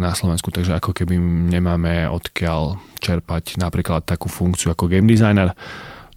na 0.00 0.16
Slovensku, 0.16 0.48
takže 0.48 0.80
ako 0.80 0.96
keby 0.96 1.20
nemáme 1.52 2.08
odkiaľ 2.08 2.80
čerpať 3.04 3.60
napríklad 3.60 4.08
takú 4.08 4.32
funkciu 4.32 4.72
ako 4.72 4.88
game 4.88 5.04
designer, 5.04 5.52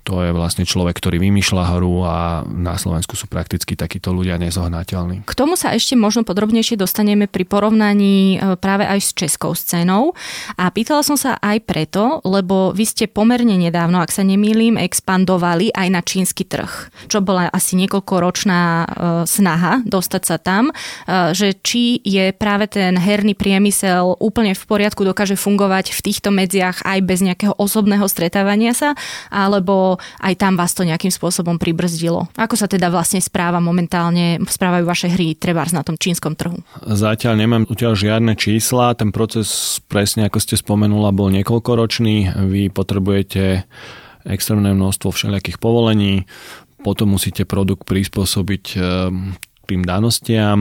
to 0.07 0.23
je 0.23 0.31
vlastne 0.31 0.63
človek, 0.63 1.03
ktorý 1.03 1.19
vymýšľa 1.19 1.63
hru 1.75 2.07
a 2.07 2.47
na 2.47 2.79
Slovensku 2.79 3.19
sú 3.19 3.27
prakticky 3.27 3.75
takíto 3.75 4.15
ľudia 4.15 4.39
nezohnateľní. 4.39 5.27
K 5.27 5.35
tomu 5.35 5.59
sa 5.59 5.75
ešte 5.75 5.99
možno 5.99 6.23
podrobnejšie 6.23 6.79
dostaneme 6.79 7.27
pri 7.27 7.43
porovnaní 7.43 8.39
e, 8.39 8.55
práve 8.55 8.87
aj 8.87 9.03
s 9.03 9.11
českou 9.11 9.51
scénou. 9.51 10.15
A 10.55 10.71
pýtala 10.71 11.03
som 11.03 11.19
sa 11.19 11.35
aj 11.43 11.59
preto, 11.67 12.23
lebo 12.23 12.71
vy 12.71 12.87
ste 12.87 13.11
pomerne 13.11 13.59
nedávno, 13.59 13.99
ak 13.99 14.15
sa 14.15 14.23
nemýlim, 14.23 14.79
expandovali 14.79 15.75
aj 15.75 15.87
na 15.91 15.99
čínsky 15.99 16.47
trh, 16.47 16.87
čo 17.11 17.19
bola 17.19 17.51
asi 17.51 17.75
niekoľkoročná 17.75 18.61
e, 18.63 18.85
snaha 19.27 19.83
dostať 19.83 20.23
sa 20.23 20.39
tam, 20.39 20.71
e, 20.71 21.35
že 21.35 21.51
či 21.59 21.99
je 21.99 22.31
práve 22.31 22.71
ten 22.71 22.95
herný 22.95 23.35
priemysel 23.35 24.15
úplne 24.23 24.55
v 24.55 24.63
poriadku, 24.63 25.03
dokáže 25.03 25.35
fungovať 25.35 25.91
v 25.91 25.99
týchto 25.99 26.31
medziach 26.31 26.87
aj 26.87 26.99
bez 27.03 27.19
nejakého 27.19 27.59
osobného 27.59 28.07
stretávania 28.07 28.71
sa, 28.71 28.95
alebo 29.27 29.96
aj 29.99 30.33
tam 30.37 30.55
vás 30.55 30.71
to 30.73 30.87
nejakým 30.87 31.11
spôsobom 31.11 31.59
pribrzdilo. 31.59 32.29
Ako 32.37 32.55
sa 32.55 32.65
teda 32.69 32.87
vlastne 32.87 33.19
správa 33.19 33.59
momentálne, 33.59 34.39
správajú 34.41 34.83
vaše 34.87 35.07
hry 35.11 35.35
trebárs 35.35 35.75
na 35.75 35.83
tom 35.83 35.99
čínskom 35.99 36.37
trhu? 36.37 36.57
Zatiaľ 36.85 37.33
nemám 37.37 37.63
utiaľ 37.67 37.97
žiadne 37.97 38.33
čísla, 38.39 38.97
ten 38.97 39.11
proces 39.11 39.79
presne 39.89 40.29
ako 40.29 40.37
ste 40.39 40.55
spomenula 40.55 41.13
bol 41.13 41.29
niekoľkoročný, 41.33 42.47
vy 42.47 42.69
potrebujete 42.71 43.67
extrémne 44.27 44.75
množstvo 44.75 45.09
všelijakých 45.11 45.57
povolení, 45.57 46.27
potom 46.83 47.15
musíte 47.15 47.47
produkt 47.47 47.87
prispôsobiť 47.87 48.65
ehm, 48.77 49.35
tým 49.67 49.83
danostiam. 49.83 50.59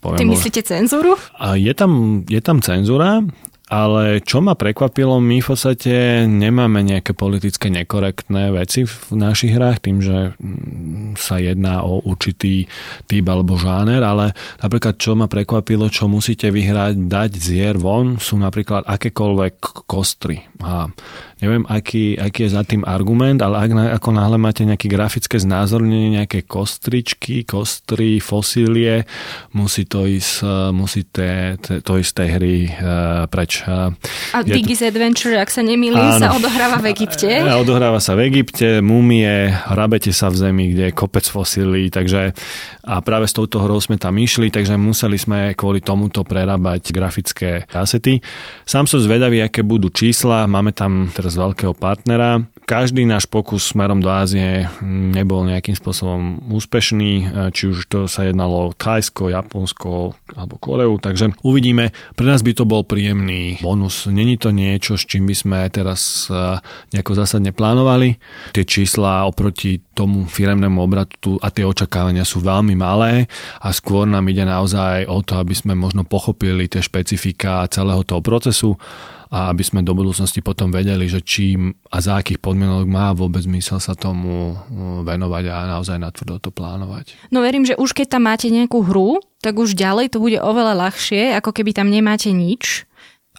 Poviem, 0.00 0.20
Ty 0.20 0.26
myslíte 0.32 0.60
cenzúru? 0.64 1.20
Je 1.60 1.72
tam, 1.76 2.24
je 2.24 2.40
tam 2.40 2.64
cenzúra, 2.64 3.20
ale 3.70 4.18
čo 4.26 4.42
ma 4.42 4.58
prekvapilo, 4.58 5.22
my 5.22 5.38
v 5.38 5.46
podstate 5.46 6.26
nemáme 6.26 6.82
nejaké 6.82 7.14
politické 7.14 7.70
nekorektné 7.70 8.50
veci 8.50 8.82
v 8.82 9.14
našich 9.14 9.54
hrách, 9.54 9.86
tým, 9.86 10.02
že 10.02 10.34
mm, 10.34 11.14
sa 11.14 11.38
jedná 11.38 11.86
o 11.86 12.02
určitý 12.02 12.66
typ 13.06 13.24
alebo 13.30 13.54
žáner, 13.54 14.02
ale 14.02 14.34
napríklad 14.58 14.98
čo 14.98 15.14
ma 15.14 15.30
prekvapilo, 15.30 15.86
čo 15.86 16.10
musíte 16.10 16.50
vyhrať, 16.50 17.06
dať 17.06 17.30
z 17.38 17.46
hier 17.54 17.78
von, 17.78 18.18
sú 18.18 18.42
napríklad 18.42 18.82
akékoľvek 18.90 19.86
kostry. 19.86 20.42
A 20.66 20.90
neviem, 21.40 21.64
aký, 21.68 22.16
aký 22.20 22.46
je 22.46 22.50
za 22.52 22.62
tým 22.64 22.84
argument, 22.84 23.40
ale 23.40 23.66
ak, 23.66 23.70
ako 24.00 24.08
náhle 24.12 24.36
máte 24.36 24.64
nejaké 24.68 24.86
grafické 24.86 25.40
znázornenie, 25.40 26.20
nejaké 26.20 26.44
kostričky, 26.44 27.48
kostry, 27.48 28.20
fosílie, 28.20 29.08
musí 29.56 29.88
to 29.88 30.04
ísť, 30.04 30.32
e, 30.44 30.56
musí 30.76 31.08
te, 31.08 31.56
te, 31.60 31.80
to 31.80 31.96
ísť 31.96 32.12
tej 32.12 32.28
hry 32.36 32.56
uh, 32.68 33.24
preč. 33.30 33.64
A 33.64 33.90
Diggy's 34.44 34.84
to... 34.84 34.88
Adventure, 34.92 35.40
ak 35.40 35.48
sa 35.48 35.64
nemýlim, 35.64 36.20
sa 36.20 36.36
odohráva 36.36 36.78
v 36.84 36.92
Egypte. 36.92 37.30
A 37.30 37.56
odohráva 37.64 37.98
sa 37.98 38.12
v 38.14 38.28
Egypte, 38.28 38.84
mumie, 38.84 39.48
hrabete 39.50 40.12
sa 40.12 40.28
v 40.28 40.36
zemi, 40.36 40.64
kde 40.76 40.90
je 40.90 40.96
kopec 40.96 41.24
fosílií, 41.24 41.88
takže 41.88 42.36
a 42.90 42.98
práve 43.04 43.28
s 43.28 43.36
touto 43.36 43.62
hrou 43.62 43.78
sme 43.78 44.00
tam 44.00 44.18
išli, 44.18 44.50
takže 44.50 44.74
museli 44.74 45.14
sme 45.14 45.54
kvôli 45.54 45.78
tomuto 45.78 46.26
prerábať 46.26 46.90
grafické 46.90 47.62
kasety. 47.70 48.18
Sám 48.66 48.90
som 48.90 48.98
zvedavý, 48.98 49.44
aké 49.44 49.62
budú 49.62 49.92
čísla, 49.92 50.50
máme 50.50 50.74
tam 50.74 51.06
teraz 51.12 51.29
veľkého 51.36 51.74
partnera. 51.74 52.46
Každý 52.64 53.02
náš 53.02 53.26
pokus 53.26 53.74
smerom 53.74 53.98
do 53.98 54.10
Ázie 54.10 54.70
nebol 54.86 55.42
nejakým 55.42 55.74
spôsobom 55.74 56.38
úspešný, 56.54 57.26
či 57.50 57.62
už 57.66 57.90
to 57.90 58.06
sa 58.06 58.30
jednalo 58.30 58.70
o 58.70 58.74
Thajsko, 58.74 59.34
Japonsko 59.34 60.14
alebo 60.38 60.54
Koreu, 60.62 60.94
takže 61.02 61.34
uvidíme. 61.42 61.90
Pre 62.14 62.26
nás 62.26 62.46
by 62.46 62.52
to 62.54 62.64
bol 62.64 62.86
príjemný 62.86 63.58
bonus. 63.58 64.06
Není 64.06 64.38
to 64.38 64.54
niečo, 64.54 64.94
s 64.94 65.04
čím 65.04 65.26
by 65.26 65.34
sme 65.34 65.58
teraz 65.70 66.30
eh, 66.30 66.62
nejako 66.94 67.12
zásadne 67.18 67.50
plánovali. 67.50 68.16
Tie 68.54 68.62
čísla 68.62 69.26
oproti 69.26 69.82
tomu 69.94 70.30
firemnému 70.30 70.78
obratu 70.78 71.36
a 71.42 71.50
tie 71.50 71.66
očakávania 71.66 72.22
sú 72.22 72.40
veľmi 72.40 72.78
malé 72.78 73.26
a 73.60 73.68
skôr 73.74 74.06
nám 74.06 74.26
ide 74.30 74.46
naozaj 74.46 75.10
o 75.10 75.20
to, 75.20 75.36
aby 75.36 75.52
sme 75.52 75.74
možno 75.74 76.06
pochopili 76.06 76.70
tie 76.70 76.80
špecifika 76.80 77.66
celého 77.68 78.00
toho 78.06 78.22
procesu 78.24 78.78
a 79.30 79.54
aby 79.54 79.62
sme 79.62 79.86
do 79.86 79.94
budúcnosti 79.94 80.42
potom 80.42 80.74
vedeli, 80.74 81.06
že 81.06 81.22
čím 81.22 81.70
a 81.86 82.02
za 82.02 82.18
akých 82.18 82.42
podmienok 82.42 82.90
má 82.90 83.14
vôbec 83.14 83.46
zmysel 83.46 83.78
sa 83.78 83.94
tomu 83.94 84.58
uh, 84.58 85.06
venovať 85.06 85.44
a 85.46 85.70
naozaj 85.70 86.02
natvrdo 86.02 86.42
to 86.42 86.50
plánovať. 86.50 87.30
No 87.30 87.38
verím, 87.38 87.62
že 87.62 87.78
už 87.78 87.94
keď 87.94 88.18
tam 88.18 88.26
máte 88.26 88.50
nejakú 88.50 88.82
hru, 88.82 89.22
tak 89.38 89.54
už 89.56 89.78
ďalej 89.78 90.12
to 90.12 90.18
bude 90.18 90.36
oveľa 90.36 90.74
ľahšie, 90.74 91.38
ako 91.38 91.54
keby 91.54 91.70
tam 91.72 91.88
nemáte 91.88 92.34
nič 92.34 92.89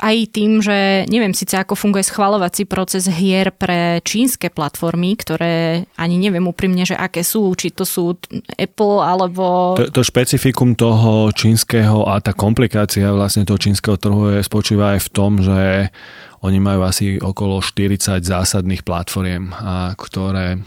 aj 0.02 0.18
tým, 0.34 0.66
že 0.66 1.06
neviem 1.08 1.32
síce 1.32 1.54
ako 1.54 1.78
funguje 1.78 2.02
schvalovací 2.02 2.66
proces 2.66 3.06
hier 3.06 3.54
pre 3.54 4.02
čínske 4.02 4.50
platformy, 4.50 5.14
ktoré 5.14 5.86
ani 5.96 6.18
neviem 6.18 6.44
úprimne, 6.50 6.82
že 6.84 6.98
aké 6.98 7.22
sú, 7.22 7.54
či 7.54 7.70
to 7.70 7.86
sú 7.86 8.18
Apple 8.58 8.98
alebo... 9.06 9.78
To, 9.78 9.94
to 9.94 10.02
špecifikum 10.02 10.74
toho 10.74 11.30
čínskeho 11.30 12.10
a 12.10 12.18
tá 12.18 12.34
komplikácia 12.34 13.14
vlastne 13.14 13.46
toho 13.46 13.62
čínskeho 13.62 14.02
trhu 14.02 14.34
je, 14.34 14.42
spočíva 14.42 14.98
aj 14.98 15.00
v 15.06 15.10
tom, 15.14 15.32
že 15.38 15.94
oni 16.42 16.58
majú 16.58 16.82
asi 16.82 17.22
okolo 17.22 17.62
40 17.62 18.26
zásadných 18.26 18.82
platformiem, 18.82 19.54
a 19.54 19.94
ktoré 19.94 20.58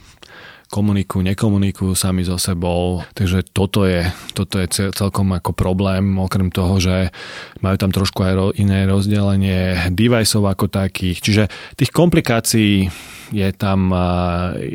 komunikujú, 0.75 1.23
nekomunikujú 1.23 1.95
sami 1.95 2.27
so 2.27 2.35
sebou. 2.35 3.07
Takže 3.15 3.47
toto 3.55 3.87
je, 3.87 4.11
toto 4.35 4.59
je 4.59 4.91
celkom 4.91 5.31
ako 5.31 5.55
problém, 5.55 6.19
okrem 6.19 6.51
toho, 6.51 6.83
že 6.83 7.15
majú 7.63 7.79
tam 7.79 7.95
trošku 7.95 8.19
aj 8.27 8.59
iné 8.59 8.83
rozdelenie 8.91 9.95
deviceov 9.95 10.51
ako 10.51 10.67
takých. 10.67 11.23
Čiže 11.23 11.43
tých 11.79 11.95
komplikácií 11.95 12.91
je 13.31 13.49
tam, 13.55 13.95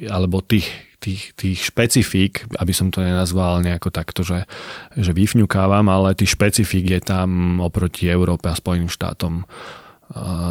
alebo 0.08 0.39
tých, 0.39 0.72
tých, 1.03 1.36
tých 1.36 1.68
špecifík, 1.68 2.48
aby 2.56 2.72
som 2.72 2.96
to 2.96 3.03
nenazval 3.03 3.60
nejako 3.60 3.91
takto, 3.91 4.24
že, 4.24 4.48
že 4.96 5.12
vyfňukávam, 5.12 5.84
ale 5.91 6.15
tých 6.15 6.39
špecifík 6.39 6.96
je 6.96 7.01
tam 7.03 7.60
oproti 7.60 8.08
Európe 8.08 8.48
a 8.48 8.56
Spojeným 8.56 8.88
štátom 8.88 9.44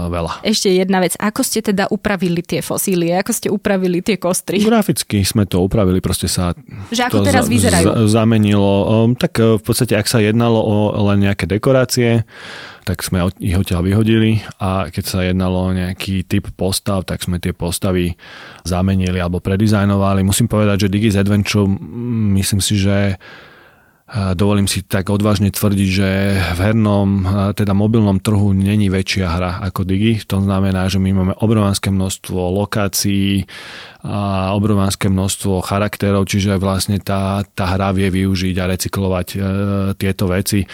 veľa. 0.08 0.46
Ešte 0.46 0.70
jedna 0.70 1.02
vec, 1.02 1.18
ako 1.18 1.42
ste 1.42 1.58
teda 1.58 1.90
upravili 1.90 2.46
tie 2.46 2.62
fosílie, 2.62 3.18
ako 3.18 3.32
ste 3.34 3.48
upravili 3.50 3.98
tie 4.06 4.14
kostry? 4.14 4.62
Graficky 4.62 5.26
sme 5.26 5.50
to 5.50 5.58
upravili, 5.66 5.98
proste 5.98 6.30
sa 6.30 6.54
že 6.94 7.02
ako 7.10 7.26
to 7.26 7.26
teraz 7.26 7.46
za, 7.46 7.50
vyzerajú? 7.50 7.86
Z, 8.06 8.14
zamenilo. 8.14 8.70
Um, 8.86 9.18
tak 9.18 9.34
uh, 9.42 9.58
v 9.58 9.62
podstate, 9.66 9.98
ak 9.98 10.06
sa 10.06 10.22
jednalo 10.22 10.62
o 10.62 10.76
len 11.10 11.26
nejaké 11.26 11.50
dekorácie, 11.50 12.22
tak 12.86 13.02
sme 13.02 13.26
ich 13.42 13.58
odtiaľ 13.58 13.82
vyhodili 13.84 14.40
a 14.62 14.88
keď 14.88 15.04
sa 15.04 15.20
jednalo 15.26 15.68
o 15.68 15.74
nejaký 15.74 16.24
typ 16.24 16.48
postav, 16.54 17.04
tak 17.04 17.20
sme 17.20 17.42
tie 17.42 17.50
postavy 17.52 18.14
zamenili 18.62 19.18
alebo 19.18 19.42
predizajnovali. 19.42 20.22
Musím 20.22 20.46
povedať, 20.46 20.86
že 20.86 20.92
Digis 20.94 21.18
Adventure, 21.18 21.68
myslím 22.38 22.62
si, 22.62 22.78
že 22.78 23.18
dovolím 24.08 24.64
si 24.64 24.80
tak 24.80 25.12
odvážne 25.12 25.52
tvrdiť, 25.52 25.88
že 25.92 26.08
v 26.56 26.60
hernom, 26.64 27.08
teda 27.52 27.76
mobilnom 27.76 28.16
trhu 28.24 28.56
není 28.56 28.88
väčšia 28.88 29.26
hra 29.28 29.52
ako 29.68 29.84
Digi. 29.84 30.24
To 30.32 30.40
znamená, 30.40 30.88
že 30.88 30.96
my 30.96 31.12
máme 31.12 31.34
obrovské 31.44 31.92
množstvo 31.92 32.40
lokácií 32.56 33.44
a 34.00 34.54
obrovské 34.56 35.12
množstvo 35.12 35.60
charakterov, 35.60 36.24
čiže 36.24 36.56
vlastne 36.56 36.96
tá, 37.04 37.44
tá 37.52 37.76
hra 37.76 37.92
vie 37.92 38.08
využiť 38.08 38.56
a 38.56 38.64
recyklovať 38.72 39.28
e, 39.34 39.38
tieto 39.98 40.30
veci. 40.30 40.64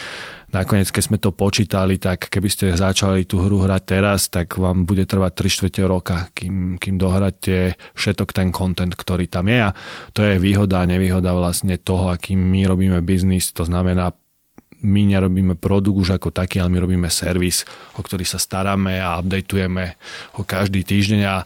Nakoniec, 0.55 0.87
keď 0.95 1.03
sme 1.03 1.19
to 1.19 1.35
počítali, 1.35 1.99
tak 1.99 2.31
keby 2.31 2.47
ste 2.47 2.79
začali 2.79 3.27
tú 3.27 3.43
hru 3.43 3.67
hrať 3.67 3.83
teraz, 3.83 4.31
tak 4.31 4.55
vám 4.55 4.87
bude 4.87 5.03
trvať 5.03 5.35
3 5.35 5.51
čtvrte 5.51 5.83
roka, 5.83 6.31
kým, 6.31 6.79
kým 6.79 6.95
dohráte 6.95 7.75
všetok 7.99 8.31
ten 8.31 8.55
content, 8.55 8.95
ktorý 8.95 9.27
tam 9.27 9.51
je. 9.51 9.67
A 9.67 9.75
to 10.15 10.23
je 10.23 10.39
výhoda 10.39 10.79
a 10.79 10.87
nevýhoda 10.87 11.35
vlastne 11.35 11.75
toho, 11.75 12.15
akým 12.15 12.39
my 12.39 12.71
robíme 12.71 13.03
biznis. 13.03 13.51
To 13.59 13.67
znamená, 13.67 14.15
my 14.85 15.03
nerobíme 15.11 15.59
produkt 15.59 16.07
už 16.07 16.23
ako 16.23 16.31
taký, 16.31 16.63
ale 16.63 16.71
my 16.71 16.79
robíme 16.87 17.09
servis, 17.11 17.67
o 17.99 18.01
ktorý 18.07 18.23
sa 18.23 18.39
staráme 18.39 19.03
a 19.03 19.19
updateujeme 19.19 19.99
ho 20.39 20.43
každý 20.47 20.87
týždeň 20.87 21.21
a 21.27 21.43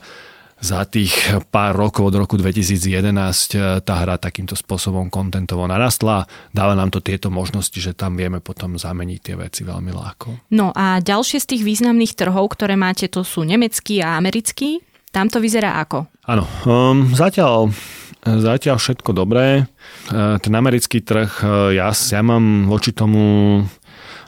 za 0.59 0.83
tých 0.83 1.15
pár 1.49 1.75
rokov 1.75 2.11
od 2.11 2.15
roku 2.19 2.35
2011 2.35 3.15
eh, 3.55 3.79
tá 3.79 3.93
hra 4.03 4.19
takýmto 4.19 4.59
spôsobom 4.59 5.07
kontentovo 5.07 5.63
narastla. 5.65 6.27
Dáva 6.51 6.75
nám 6.75 6.91
to 6.91 6.99
tieto 6.99 7.31
možnosti, 7.31 7.75
že 7.79 7.95
tam 7.95 8.19
vieme 8.19 8.43
potom 8.43 8.75
zameniť 8.75 9.19
tie 9.23 9.35
veci 9.39 9.61
veľmi 9.63 9.91
ľahko. 9.95 10.51
No 10.51 10.75
a 10.75 10.99
ďalšie 10.99 11.39
z 11.39 11.49
tých 11.55 11.63
významných 11.63 12.13
trhov, 12.15 12.51
ktoré 12.51 12.75
máte, 12.75 13.07
to 13.07 13.23
sú 13.23 13.47
nemecký 13.47 14.03
a 14.03 14.19
americký. 14.19 14.83
Tam 15.09 15.25
to 15.25 15.41
vyzerá 15.41 15.81
ako? 15.81 16.05
Áno, 16.29 16.45
um, 16.67 17.09
zatiaľ 17.15 17.73
Zatiaľ 18.19 18.83
všetko 18.83 19.15
dobré. 19.15 19.63
Eh, 19.63 20.35
ten 20.43 20.51
americký 20.51 20.99
trh, 20.99 21.31
eh, 21.39 21.79
ja, 21.79 21.95
ja 21.95 22.19
mám 22.19 22.67
voči 22.67 22.91
tomu 22.91 23.63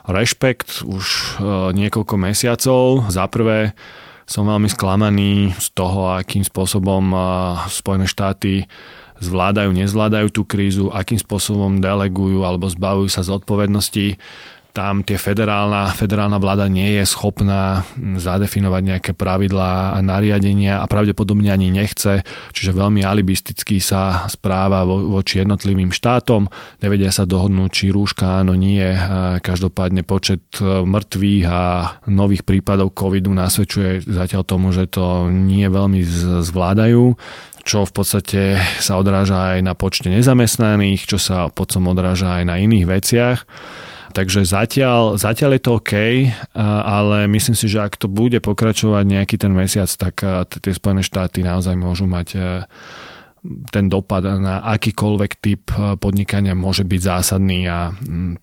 rešpekt 0.02 0.82
už 0.82 1.38
niekoľko 1.78 2.18
mesiacov. 2.18 3.06
Za 3.06 3.30
prvé, 3.30 3.70
som 4.32 4.48
veľmi 4.48 4.72
sklamaný 4.72 5.52
z 5.60 5.68
toho, 5.76 6.16
akým 6.16 6.40
spôsobom 6.40 7.12
Spojené 7.68 8.08
štáty 8.08 8.64
zvládajú, 9.20 9.76
nezvládajú 9.76 10.32
tú 10.32 10.48
krízu, 10.48 10.88
akým 10.88 11.20
spôsobom 11.20 11.84
delegujú 11.84 12.40
alebo 12.40 12.64
zbavujú 12.64 13.12
sa 13.12 13.20
zodpovednosti 13.20 14.16
tam 14.72 15.04
tie 15.04 15.20
federálna, 15.20 15.92
federálna 15.92 16.40
vláda 16.40 16.66
nie 16.66 16.96
je 16.96 17.04
schopná 17.04 17.84
zadefinovať 18.00 18.82
nejaké 18.82 19.12
pravidlá 19.12 19.94
a 19.94 19.98
nariadenia 20.00 20.80
a 20.80 20.88
pravdepodobne 20.88 21.52
ani 21.52 21.68
nechce, 21.68 22.24
čiže 22.56 22.72
veľmi 22.72 23.04
alibisticky 23.04 23.78
sa 23.78 24.24
správa 24.32 24.88
vo, 24.88 25.12
voči 25.20 25.44
jednotlivým 25.44 25.92
štátom, 25.92 26.48
nevedia 26.80 27.12
sa 27.12 27.28
dohodnúť, 27.28 27.70
či 27.70 27.84
rúška 27.92 28.40
áno, 28.40 28.56
nie. 28.56 28.82
Každopádne 29.44 30.02
počet 30.08 30.42
e, 30.58 30.82
mŕtvych 30.82 31.44
a 31.46 31.60
nových 32.08 32.42
prípadov 32.48 32.96
covidu 32.96 33.30
nasvedčuje 33.36 34.08
zatiaľ 34.08 34.42
tomu, 34.48 34.72
že 34.72 34.88
to 34.88 35.28
nie 35.28 35.68
veľmi 35.68 36.00
zvládajú 36.42 37.14
čo 37.62 37.86
v 37.86 37.92
podstate 37.94 38.58
sa 38.82 38.98
odráža 38.98 39.54
aj 39.54 39.58
na 39.62 39.74
počte 39.78 40.10
nezamestnaných, 40.10 41.06
čo 41.06 41.18
sa 41.18 41.46
potom 41.46 41.94
odráža 41.94 42.42
aj 42.42 42.44
na 42.46 42.58
iných 42.58 42.86
veciach. 42.90 43.38
Takže 44.12 44.44
zatiaľ, 44.44 45.16
zatiaľ 45.16 45.56
je 45.56 45.62
to 45.64 45.72
OK, 45.80 45.92
ale 46.84 47.24
myslím 47.32 47.56
si, 47.56 47.66
že 47.66 47.80
ak 47.80 47.96
to 47.96 48.12
bude 48.12 48.36
pokračovať 48.44 49.04
nejaký 49.08 49.40
ten 49.40 49.52
mesiac, 49.56 49.88
tak 49.88 50.20
tie 50.48 50.72
Spojené 50.76 51.00
štáty 51.00 51.40
naozaj 51.40 51.72
môžu 51.80 52.04
mať 52.04 52.28
e, 52.36 52.40
ten 53.72 53.90
dopad 53.90 54.22
na 54.22 54.62
akýkoľvek 54.62 55.32
typ 55.40 55.64
e, 55.74 55.96
podnikania 55.96 56.52
môže 56.54 56.86
byť 56.86 57.00
zásadný 57.00 57.66
a 57.66 57.90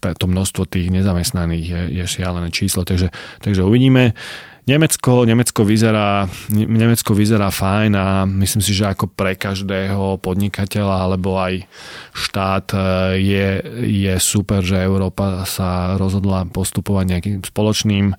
to 0.02 0.26
množstvo 0.28 0.68
tých 0.68 0.92
nezamestnaných 0.92 1.66
je, 1.66 1.82
je 2.02 2.04
šialené 2.04 2.52
číslo. 2.52 2.84
Takže, 2.84 3.14
takže 3.40 3.62
uvidíme. 3.64 4.18
Nemecko, 4.70 5.26
Nemecko, 5.26 5.66
vyzerá, 5.66 6.30
Nemecko 6.54 7.18
vyzerá 7.18 7.50
fajn 7.50 7.92
a 7.98 8.30
myslím 8.30 8.62
si, 8.62 8.78
že 8.78 8.86
ako 8.86 9.10
pre 9.10 9.34
každého 9.34 10.22
podnikateľa 10.22 11.10
alebo 11.10 11.42
aj 11.42 11.66
štát 12.14 12.78
e, 12.78 12.80
je, 13.18 13.48
je 13.82 14.14
super, 14.22 14.62
že 14.62 14.78
Európa 14.78 15.42
sa 15.50 15.98
rozhodla 15.98 16.46
postupovať 16.46 17.06
nejakým 17.10 17.36
spoločným, 17.42 18.14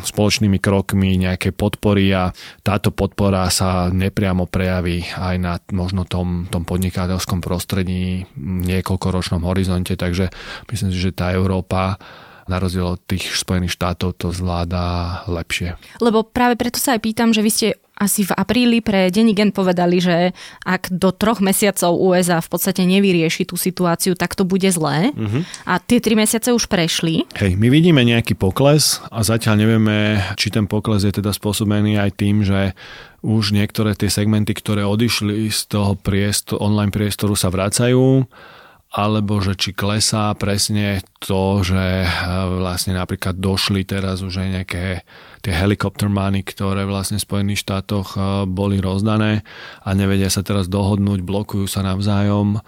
spoločnými 0.00 0.56
krokmi, 0.56 1.20
nejaké 1.20 1.52
podpory 1.52 2.08
a 2.16 2.32
táto 2.64 2.96
podpora 2.96 3.44
sa 3.52 3.92
nepriamo 3.92 4.48
prejaví 4.48 5.04
aj 5.04 5.36
na 5.36 5.60
možno 5.76 6.08
tom, 6.08 6.48
tom 6.48 6.64
podnikateľskom 6.64 7.44
prostredí 7.44 8.24
v 8.24 8.64
niekoľkoročnom 8.72 9.44
horizonte, 9.44 10.00
takže 10.00 10.32
myslím 10.72 10.96
si, 10.96 10.98
že 10.98 11.12
tá 11.12 11.28
Európa 11.36 12.00
na 12.50 12.58
rozdiel 12.58 12.98
od 12.98 13.00
tých 13.06 13.30
Spojených 13.38 13.78
štátov 13.78 14.18
to 14.18 14.34
zvláda 14.34 15.22
lepšie. 15.30 15.78
Lebo 16.02 16.26
práve 16.26 16.58
preto 16.58 16.82
sa 16.82 16.98
aj 16.98 17.06
pýtam, 17.06 17.30
že 17.30 17.46
vy 17.46 17.50
ste 17.54 17.68
asi 18.00 18.24
v 18.24 18.32
apríli 18.32 18.80
pre 18.80 19.12
Denní 19.12 19.36
Gen 19.36 19.52
povedali, 19.52 20.00
že 20.00 20.32
ak 20.64 20.88
do 20.88 21.12
troch 21.12 21.44
mesiacov 21.44 22.00
USA 22.00 22.40
v 22.40 22.48
podstate 22.48 22.88
nevyrieši 22.88 23.44
tú 23.44 23.60
situáciu, 23.60 24.16
tak 24.16 24.32
to 24.32 24.48
bude 24.48 24.64
zlé. 24.72 25.12
Uh-huh. 25.12 25.44
A 25.68 25.76
tie 25.76 26.00
tri 26.00 26.16
mesiace 26.16 26.48
už 26.56 26.64
prešli. 26.64 27.28
Hej, 27.36 27.60
my 27.60 27.68
vidíme 27.68 28.00
nejaký 28.00 28.40
pokles 28.40 29.04
a 29.12 29.20
zatiaľ 29.20 29.60
nevieme, 29.60 30.16
či 30.40 30.48
ten 30.48 30.64
pokles 30.64 31.04
je 31.04 31.12
teda 31.12 31.36
spôsobený 31.36 32.00
aj 32.00 32.10
tým, 32.16 32.40
že 32.40 32.72
už 33.20 33.52
niektoré 33.52 33.92
tie 33.92 34.08
segmenty, 34.08 34.56
ktoré 34.56 34.88
odišli 34.88 35.52
z 35.52 35.60
toho 35.68 35.92
priestor, 35.92 36.56
online 36.56 36.88
priestoru 36.88 37.36
sa 37.36 37.52
vracajú 37.52 38.24
alebo 38.90 39.38
že 39.38 39.54
či 39.54 39.70
klesá 39.70 40.34
presne 40.34 40.98
to, 41.22 41.62
že 41.62 42.04
eh, 42.04 42.10
vlastne 42.58 42.98
napríklad 42.98 43.38
došli 43.38 43.86
teraz 43.86 44.26
už 44.26 44.42
aj 44.42 44.48
nejaké 44.50 44.84
tie 45.40 45.52
helikopter 45.54 46.10
ktoré 46.10 46.84
vlastne 46.84 47.22
v 47.22 47.26
Spojených 47.26 47.62
štátoch 47.62 48.18
eh, 48.18 48.22
boli 48.50 48.82
rozdané 48.82 49.46
a 49.86 49.94
nevedia 49.94 50.26
sa 50.26 50.42
teraz 50.42 50.66
dohodnúť, 50.66 51.22
blokujú 51.22 51.70
sa 51.70 51.86
navzájom 51.86 52.58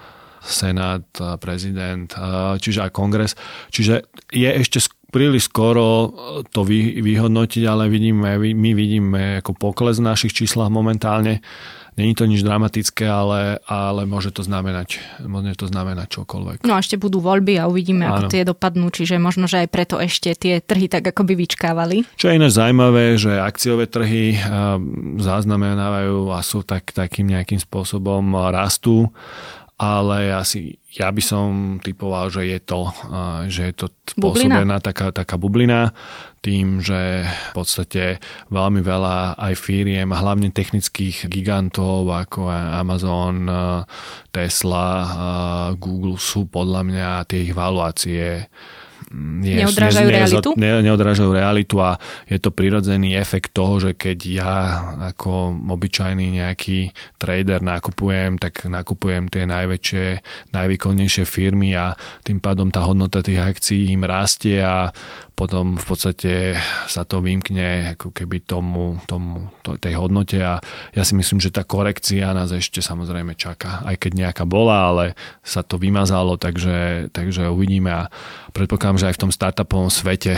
Senát, 0.42 1.06
prezident, 1.38 2.10
eh, 2.14 2.54
čiže 2.58 2.86
aj 2.86 2.94
kongres. 2.94 3.32
Čiže 3.74 4.06
je 4.30 4.46
ešte 4.46 4.78
príliš 5.12 5.52
skoro 5.52 6.08
to 6.50 6.64
vyhodnotiť, 6.64 7.62
ale 7.68 7.92
vidíme, 7.92 8.40
my 8.40 8.70
vidíme 8.72 9.22
ako 9.44 9.52
pokles 9.52 10.00
v 10.00 10.08
našich 10.08 10.32
číslach 10.32 10.72
momentálne 10.72 11.44
Není 11.92 12.16
to 12.16 12.24
nič 12.24 12.40
dramatické, 12.40 13.04
ale, 13.04 13.60
ale 13.68 14.08
môže 14.08 14.32
to 14.32 14.40
znamenať, 14.40 14.96
môže 15.28 15.60
to 15.60 15.68
znamenať 15.68 16.20
čokoľvek. 16.20 16.64
No 16.64 16.72
a 16.72 16.80
ešte 16.80 16.96
budú 16.96 17.20
voľby 17.20 17.60
a 17.60 17.68
uvidíme, 17.68 18.08
Áno. 18.08 18.24
ako 18.24 18.32
tie 18.32 18.48
dopadnú, 18.48 18.88
čiže 18.88 19.20
možno, 19.20 19.44
že 19.44 19.64
aj 19.64 19.68
preto 19.68 20.00
ešte 20.00 20.32
tie 20.32 20.64
trhy 20.64 20.88
tak 20.88 21.04
ako 21.04 21.28
by 21.28 21.36
vyčkávali. 21.36 22.08
Čo 22.16 22.32
je 22.32 22.36
iné 22.40 22.48
zaujímavé, 22.48 23.20
že 23.20 23.36
akciové 23.36 23.92
trhy 23.92 24.40
zaznamenávajú 25.20 26.32
a 26.32 26.40
sú 26.40 26.64
tak, 26.64 26.96
takým 26.96 27.28
nejakým 27.28 27.60
spôsobom 27.60 28.24
rastú 28.48 29.12
ale 29.82 30.30
asi 30.30 30.78
ja 30.94 31.10
by 31.10 31.18
som 31.18 31.48
typoval, 31.82 32.30
že 32.30 32.46
je 32.46 32.60
to, 32.62 32.86
že 33.50 33.72
je 33.72 33.74
to 33.74 33.86
spôsobená 34.14 34.78
taká, 34.78 35.10
taká 35.10 35.34
bublina 35.34 35.90
tým, 36.38 36.78
že 36.78 37.26
v 37.26 37.50
podstate 37.50 38.22
veľmi 38.52 38.78
veľa 38.78 39.34
aj 39.42 39.54
firiem, 39.58 40.14
hlavne 40.14 40.54
technických 40.54 41.26
gigantov 41.26 42.06
ako 42.06 42.46
Amazon, 42.52 43.50
Tesla, 44.30 44.86
Google 45.74 46.20
sú 46.20 46.46
podľa 46.46 46.82
mňa 46.86 47.08
tie 47.26 47.50
ich 47.50 47.54
valuácie 47.56 48.46
je, 49.44 49.56
neodrážajú 49.60 50.08
ne, 50.08 50.14
realitu? 50.16 50.48
Ne, 50.56 50.70
neodrážajú 50.80 51.30
realitu 51.30 51.76
a 51.84 52.00
je 52.26 52.40
to 52.40 52.48
prirodzený 52.48 53.14
efekt 53.14 53.52
toho, 53.52 53.76
že 53.78 53.92
keď 53.92 54.18
ja 54.24 54.54
ako 55.12 55.52
obyčajný 55.68 56.40
nejaký 56.40 56.90
trader 57.20 57.60
nakupujem, 57.60 58.40
tak 58.40 58.64
nakupujem 58.64 59.28
tie 59.28 59.44
najväčšie, 59.44 60.06
najvýkonnejšie 60.56 61.24
firmy 61.28 61.76
a 61.76 61.92
tým 62.24 62.40
pádom 62.40 62.72
tá 62.72 62.82
hodnota 62.88 63.20
tých 63.20 63.40
akcií 63.40 63.92
im 63.92 64.08
rastie 64.08 64.64
a 64.64 64.90
potom 65.32 65.80
v 65.80 65.84
podstate 65.84 66.32
sa 66.86 67.02
to 67.08 67.24
vymkne 67.24 67.96
ako 67.96 68.12
keby 68.12 68.44
tomu, 68.44 69.00
tomu 69.08 69.48
to, 69.64 69.80
tej 69.80 69.96
hodnote 69.96 70.38
a 70.38 70.60
ja 70.92 71.02
si 71.02 71.16
myslím, 71.16 71.40
že 71.40 71.54
tá 71.54 71.64
korekcia 71.64 72.30
nás 72.36 72.52
ešte 72.52 72.84
samozrejme 72.84 73.34
čaká, 73.34 73.82
aj 73.88 73.96
keď 73.96 74.12
nejaká 74.28 74.44
bola, 74.44 74.92
ale 74.92 75.04
sa 75.40 75.64
to 75.64 75.80
vymazalo, 75.80 76.36
takže, 76.36 77.08
takže 77.14 77.48
uvidíme 77.48 77.90
a 77.90 78.02
predpokladám, 78.52 79.00
že 79.00 79.08
aj 79.08 79.16
v 79.16 79.22
tom 79.28 79.32
startupovom 79.32 79.88
svete 79.88 80.36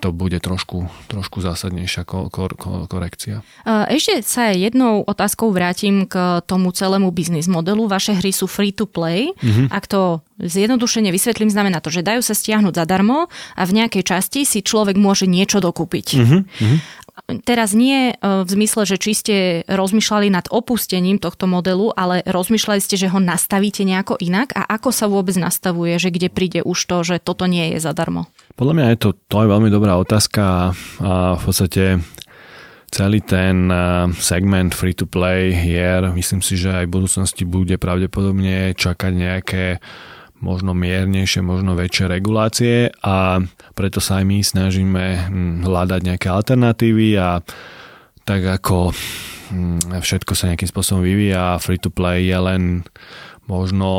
to 0.00 0.14
bude 0.14 0.38
trošku, 0.40 0.88
trošku 1.10 1.42
zásadnejšia 1.42 2.06
ko, 2.06 2.32
ko, 2.32 2.48
ko, 2.54 2.86
korekcia. 2.86 3.44
Ešte 3.66 4.24
sa 4.24 4.54
jednou 4.54 5.04
otázkou 5.04 5.50
vrátim 5.50 6.06
k 6.06 6.40
tomu 6.46 6.70
celému 6.70 7.10
biznis 7.10 7.50
modelu. 7.50 7.90
Vaše 7.90 8.14
hry 8.14 8.30
sú 8.30 8.46
free 8.46 8.70
to 8.70 8.86
play. 8.86 9.34
Mm-hmm. 9.42 9.66
Ak 9.74 9.90
to 9.90 10.22
zjednodušene 10.40 11.12
vysvetlím, 11.12 11.52
znamená 11.52 11.84
to, 11.84 11.92
že 11.92 12.06
dajú 12.06 12.24
sa 12.24 12.32
stiahnuť 12.32 12.72
zadarmo 12.72 13.28
a 13.58 13.62
v 13.66 13.74
nejakej 13.76 14.02
časti 14.06 14.29
si 14.30 14.62
človek 14.62 14.94
môže 14.94 15.26
niečo 15.26 15.58
dokúpiť. 15.58 16.06
Mm-hmm. 16.16 16.42
Teraz 17.44 17.76
nie 17.76 18.10
e, 18.10 18.14
v 18.18 18.48
zmysle, 18.48 18.88
že 18.88 18.96
či 18.96 19.12
ste 19.12 19.36
rozmýšľali 19.68 20.32
nad 20.32 20.46
opustením 20.48 21.20
tohto 21.20 21.44
modelu, 21.44 21.92
ale 21.94 22.24
rozmýšľali 22.24 22.80
ste, 22.80 22.96
že 22.96 23.12
ho 23.12 23.20
nastavíte 23.20 23.84
nejako 23.84 24.16
inak 24.18 24.56
a 24.56 24.66
ako 24.66 24.90
sa 24.90 25.06
vôbec 25.06 25.36
nastavuje, 25.36 26.00
že 26.00 26.10
kde 26.10 26.32
príde 26.32 26.60
už 26.64 26.78
to, 26.88 26.96
že 27.04 27.16
toto 27.20 27.44
nie 27.44 27.76
je 27.76 27.78
zadarmo? 27.82 28.30
Podľa 28.56 28.74
mňa 28.76 28.86
je 28.94 28.98
to, 28.98 29.08
to 29.28 29.36
je 29.44 29.52
veľmi 29.52 29.70
dobrá 29.70 30.00
otázka 30.00 30.72
a 31.04 31.12
v 31.36 31.42
podstate 31.44 32.00
celý 32.90 33.22
ten 33.22 33.70
e, 33.70 34.10
segment 34.18 34.74
free-to-play 34.74 35.54
hier, 35.54 36.10
myslím 36.10 36.42
si, 36.42 36.58
že 36.58 36.74
aj 36.74 36.84
v 36.90 36.94
budúcnosti 36.98 37.44
bude 37.46 37.78
pravdepodobne 37.78 38.74
čakať 38.74 39.12
nejaké 39.14 39.64
možno 40.40 40.72
miernejšie, 40.72 41.44
možno 41.44 41.76
väčšie 41.76 42.04
regulácie 42.08 42.76
a 43.04 43.44
preto 43.76 44.00
sa 44.00 44.20
aj 44.20 44.24
my 44.24 44.38
snažíme 44.40 45.04
hm, 45.28 45.54
hľadať 45.68 46.00
nejaké 46.04 46.26
alternatívy 46.32 47.08
a 47.20 47.44
tak 48.24 48.40
ako 48.44 48.92
hm, 49.52 50.00
všetko 50.00 50.32
sa 50.32 50.52
nejakým 50.52 50.68
spôsobom 50.68 51.04
vyvíja, 51.04 51.60
free 51.60 51.80
to 51.80 51.92
play 51.92 52.24
je 52.28 52.38
len 52.40 52.84
možno 53.50 53.90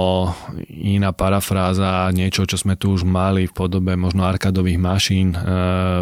iná 0.72 1.12
parafráza 1.12 2.08
niečo, 2.16 2.48
čo 2.48 2.56
sme 2.56 2.80
tu 2.80 2.96
už 2.96 3.04
mali 3.04 3.52
v 3.52 3.54
podobe 3.54 4.00
možno 4.00 4.24
arkadových 4.24 4.80
mašín 4.80 5.36
e, 5.36 5.40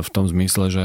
v 0.06 0.10
tom 0.14 0.30
zmysle, 0.30 0.70
že 0.70 0.84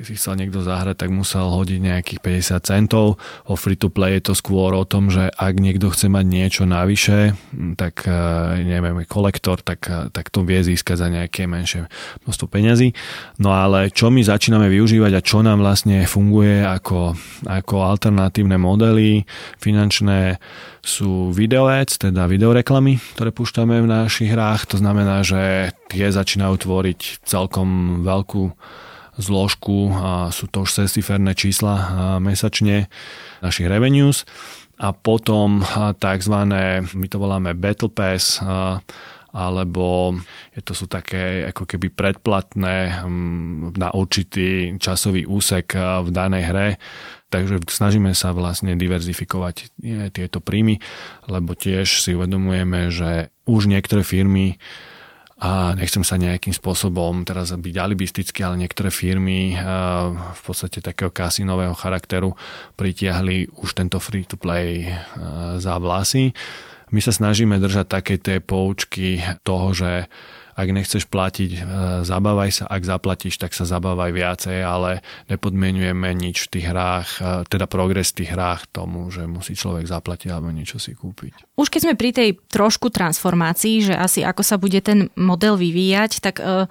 keď 0.00 0.08
si 0.08 0.16
chcel 0.16 0.40
niekto 0.40 0.64
zahrať, 0.64 0.96
tak 0.96 1.12
musel 1.12 1.52
hodiť 1.52 1.76
nejakých 1.76 2.20
50 2.24 2.64
centov. 2.64 3.20
O 3.44 3.52
free 3.52 3.76
to 3.76 3.92
play 3.92 4.16
je 4.16 4.32
to 4.32 4.34
skôr 4.34 4.72
o 4.72 4.88
tom, 4.88 5.12
že 5.12 5.28
ak 5.28 5.60
niekto 5.60 5.92
chce 5.92 6.08
mať 6.08 6.24
niečo 6.24 6.64
navyše, 6.64 7.36
tak 7.76 8.08
e, 8.08 8.16
neviem, 8.64 9.04
kolektor, 9.04 9.60
tak, 9.60 9.84
e, 9.92 10.08
tak 10.08 10.32
to 10.32 10.40
vie 10.40 10.64
získať 10.64 11.04
za 11.04 11.08
nejaké 11.12 11.44
menšie 11.44 11.84
množstvo 12.24 12.48
peňazí. 12.48 12.96
No 13.44 13.52
ale 13.52 13.92
čo 13.92 14.08
my 14.08 14.24
začíname 14.24 14.72
využívať 14.72 15.12
a 15.12 15.20
čo 15.20 15.44
nám 15.44 15.60
vlastne 15.60 16.08
funguje 16.08 16.64
ako, 16.64 17.20
ako 17.44 17.84
alternatívne 17.84 18.56
modely 18.56 19.28
finančné 19.60 20.40
sú 20.80 21.28
video 21.28 21.68
ads, 21.68 22.00
teda 22.00 22.24
videoreklamy, 22.24 22.96
ktoré 23.20 23.36
púšťame 23.36 23.84
v 23.84 23.90
našich 24.00 24.32
hrách. 24.32 24.64
To 24.72 24.80
znamená, 24.80 25.20
že 25.20 25.76
tie 25.92 26.08
začínajú 26.08 26.56
tvoriť 26.56 27.20
celkom 27.28 28.00
veľkú 28.00 28.56
zložku 29.20 29.92
sú 30.32 30.48
to 30.48 30.64
už 30.64 30.84
sestiferné 30.84 31.36
čísla 31.36 31.74
mesačne 32.18 32.88
našich 33.44 33.68
revenues 33.68 34.24
a 34.80 34.96
potom 34.96 35.60
tzv. 36.00 36.36
my 36.96 37.06
to 37.06 37.16
voláme 37.20 37.52
Battle 37.52 37.92
Pass 37.92 38.40
alebo 39.30 40.18
je 40.50 40.60
to 40.66 40.74
sú 40.74 40.90
také 40.90 41.46
ako 41.46 41.62
keby 41.62 41.94
predplatné 41.94 43.06
na 43.78 43.88
určitý 43.94 44.74
časový 44.74 45.22
úsek 45.22 45.78
v 45.78 46.08
danej 46.10 46.44
hre. 46.50 46.68
Takže 47.30 47.62
snažíme 47.70 48.10
sa 48.10 48.34
vlastne 48.34 48.74
diverzifikovať 48.74 49.70
tieto 50.10 50.42
príjmy, 50.42 50.82
lebo 51.30 51.54
tiež 51.54 52.02
si 52.02 52.18
uvedomujeme, 52.18 52.90
že 52.90 53.30
už 53.46 53.70
niektoré 53.70 54.02
firmy 54.02 54.58
a 55.40 55.72
nechcem 55.72 56.04
sa 56.04 56.20
nejakým 56.20 56.52
spôsobom 56.52 57.24
teraz 57.24 57.48
byť 57.56 57.74
alibistický, 57.80 58.44
ale 58.44 58.60
niektoré 58.60 58.92
firmy 58.92 59.56
v 59.56 60.40
podstate 60.44 60.84
takého 60.84 61.08
kasinového 61.08 61.72
charakteru 61.72 62.36
pritiahli 62.76 63.48
už 63.56 63.72
tento 63.72 63.96
free-to-play 63.96 64.92
za 65.56 65.80
vlasy. 65.80 66.36
My 66.92 67.00
sa 67.00 67.16
snažíme 67.16 67.56
držať 67.56 67.86
také 67.88 68.20
tie 68.20 68.44
poučky 68.44 69.24
toho, 69.40 69.72
že 69.72 70.12
ak 70.54 70.68
nechceš 70.70 71.06
platiť, 71.06 71.50
e, 71.52 71.60
zabávaj 72.02 72.50
sa, 72.50 72.64
ak 72.70 72.82
zaplatíš, 72.82 73.38
tak 73.38 73.52
sa 73.54 73.66
zabávaj 73.66 74.10
viacej, 74.14 74.58
ale 74.62 75.02
nepodmienujeme 75.30 76.10
nič 76.14 76.46
v 76.46 76.58
tých 76.58 76.66
hrách, 76.70 77.08
e, 77.18 77.24
teda 77.46 77.66
progres 77.70 78.10
v 78.14 78.24
tých 78.24 78.30
hrách 78.34 78.70
tomu, 78.70 79.10
že 79.10 79.26
musí 79.26 79.54
človek 79.54 79.86
zaplatiť 79.86 80.28
alebo 80.30 80.50
niečo 80.50 80.82
si 80.82 80.94
kúpiť. 80.96 81.58
Už 81.58 81.68
keď 81.68 81.80
sme 81.90 81.94
pri 81.98 82.10
tej 82.10 82.28
trošku 82.50 82.90
transformácii, 82.90 83.92
že 83.92 83.94
asi 83.94 84.26
ako 84.26 84.42
sa 84.42 84.56
bude 84.56 84.80
ten 84.80 85.12
model 85.18 85.58
vyvíjať, 85.60 86.12
tak 86.22 86.38
uh, 86.40 86.66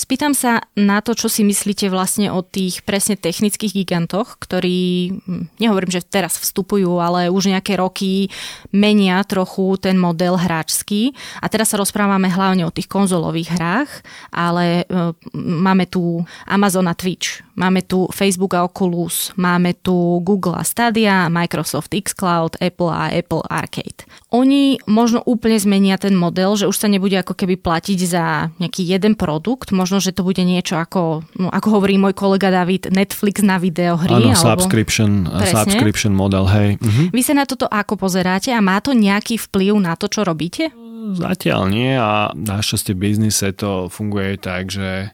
Spýtam 0.00 0.32
sa 0.32 0.64
na 0.80 1.04
to, 1.04 1.12
čo 1.12 1.28
si 1.28 1.44
myslíte 1.44 1.92
vlastne 1.92 2.32
o 2.32 2.40
tých 2.40 2.80
presne 2.88 3.20
technických 3.20 3.84
gigantoch, 3.84 4.40
ktorí, 4.40 5.12
hm, 5.12 5.60
nehovorím, 5.60 5.92
že 5.92 6.00
teraz 6.00 6.40
vstupujú, 6.40 6.96
ale 6.96 7.28
už 7.28 7.52
nejaké 7.52 7.76
roky 7.76 8.32
menia 8.72 9.20
trochu 9.28 9.76
ten 9.76 10.00
model 10.00 10.40
hráčský. 10.40 11.12
A 11.44 11.52
teraz 11.52 11.76
sa 11.76 11.76
rozprávame 11.76 12.32
hlavne 12.32 12.64
o 12.64 12.72
tých 12.72 12.88
konzolových 12.88 13.52
hrách, 13.60 13.90
ale 14.32 14.88
e, 14.88 15.12
máme 15.36 15.84
tu 15.84 16.24
Amazon 16.48 16.88
a 16.88 16.96
Twitch, 16.96 17.44
máme 17.60 17.84
tu 17.84 18.08
Facebook 18.08 18.56
a 18.56 18.64
Oculus, 18.64 19.36
máme 19.36 19.76
tu 19.76 20.24
Google 20.24 20.56
a 20.56 20.64
Stadia, 20.64 21.28
Microsoft 21.28 21.92
xCloud, 21.92 22.56
Apple 22.56 22.88
a 22.88 23.12
Apple 23.12 23.44
Arcade. 23.52 24.08
Oni 24.32 24.80
možno 24.88 25.20
úplne 25.28 25.60
zmenia 25.60 26.00
ten 26.00 26.16
model, 26.16 26.56
že 26.56 26.64
už 26.64 26.76
sa 26.80 26.88
nebude 26.88 27.20
ako 27.20 27.36
keby 27.36 27.60
platiť 27.60 27.98
za 28.08 28.48
nejaký 28.56 28.88
jeden 28.88 29.12
produkt, 29.12 29.76
možno 29.76 30.00
že 30.00 30.16
to 30.16 30.24
bude 30.24 30.40
niečo 30.40 30.80
ako, 30.80 31.20
no, 31.36 31.52
ako 31.52 31.68
hovorí 31.76 32.00
môj 32.00 32.16
kolega 32.16 32.48
David, 32.48 32.88
Netflix 32.88 33.44
na 33.44 33.60
videohry. 33.60 34.16
Áno, 34.16 34.32
alebo... 34.32 34.64
subscription, 34.64 35.28
subscription 35.44 36.16
model, 36.16 36.48
hej. 36.48 36.80
Mhm. 36.80 37.12
Vy 37.12 37.20
sa 37.20 37.36
na 37.36 37.44
toto 37.44 37.68
ako 37.68 38.00
pozeráte 38.00 38.48
a 38.56 38.64
má 38.64 38.80
to 38.80 38.96
nejaký 38.96 39.36
vplyv 39.36 39.76
na 39.76 39.92
to, 40.00 40.08
čo 40.08 40.24
robíte? 40.24 40.72
Zatiaľ 41.10 41.60
nie 41.72 41.96
a 41.96 42.30
našťastie 42.36 42.92
v 42.94 43.02
biznise 43.08 43.50
to 43.56 43.88
funguje 43.90 44.36
tak, 44.36 44.68
že 44.70 45.10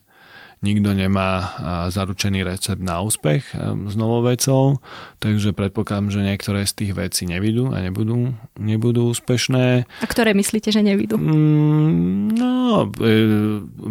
nikto 0.65 0.97
nemá 0.97 1.53
zaručený 1.93 2.43
recept 2.43 2.81
na 2.81 3.05
úspech 3.05 3.53
s 3.87 3.95
novou 3.95 4.25
vecou, 4.25 4.81
takže 5.21 5.53
predpokladám, 5.53 6.09
že 6.09 6.25
niektoré 6.25 6.65
z 6.65 6.73
tých 6.73 6.93
vecí 6.97 7.29
nevidú 7.29 7.71
a 7.77 7.85
nebudú, 7.85 8.33
nebudú 8.57 9.13
úspešné. 9.13 9.85
A 9.85 10.07
ktoré 10.09 10.33
myslíte, 10.33 10.73
že 10.73 10.81
nevidú? 10.81 11.21
Mm, 11.21 12.35
no, 12.35 12.89
e, 12.99 13.13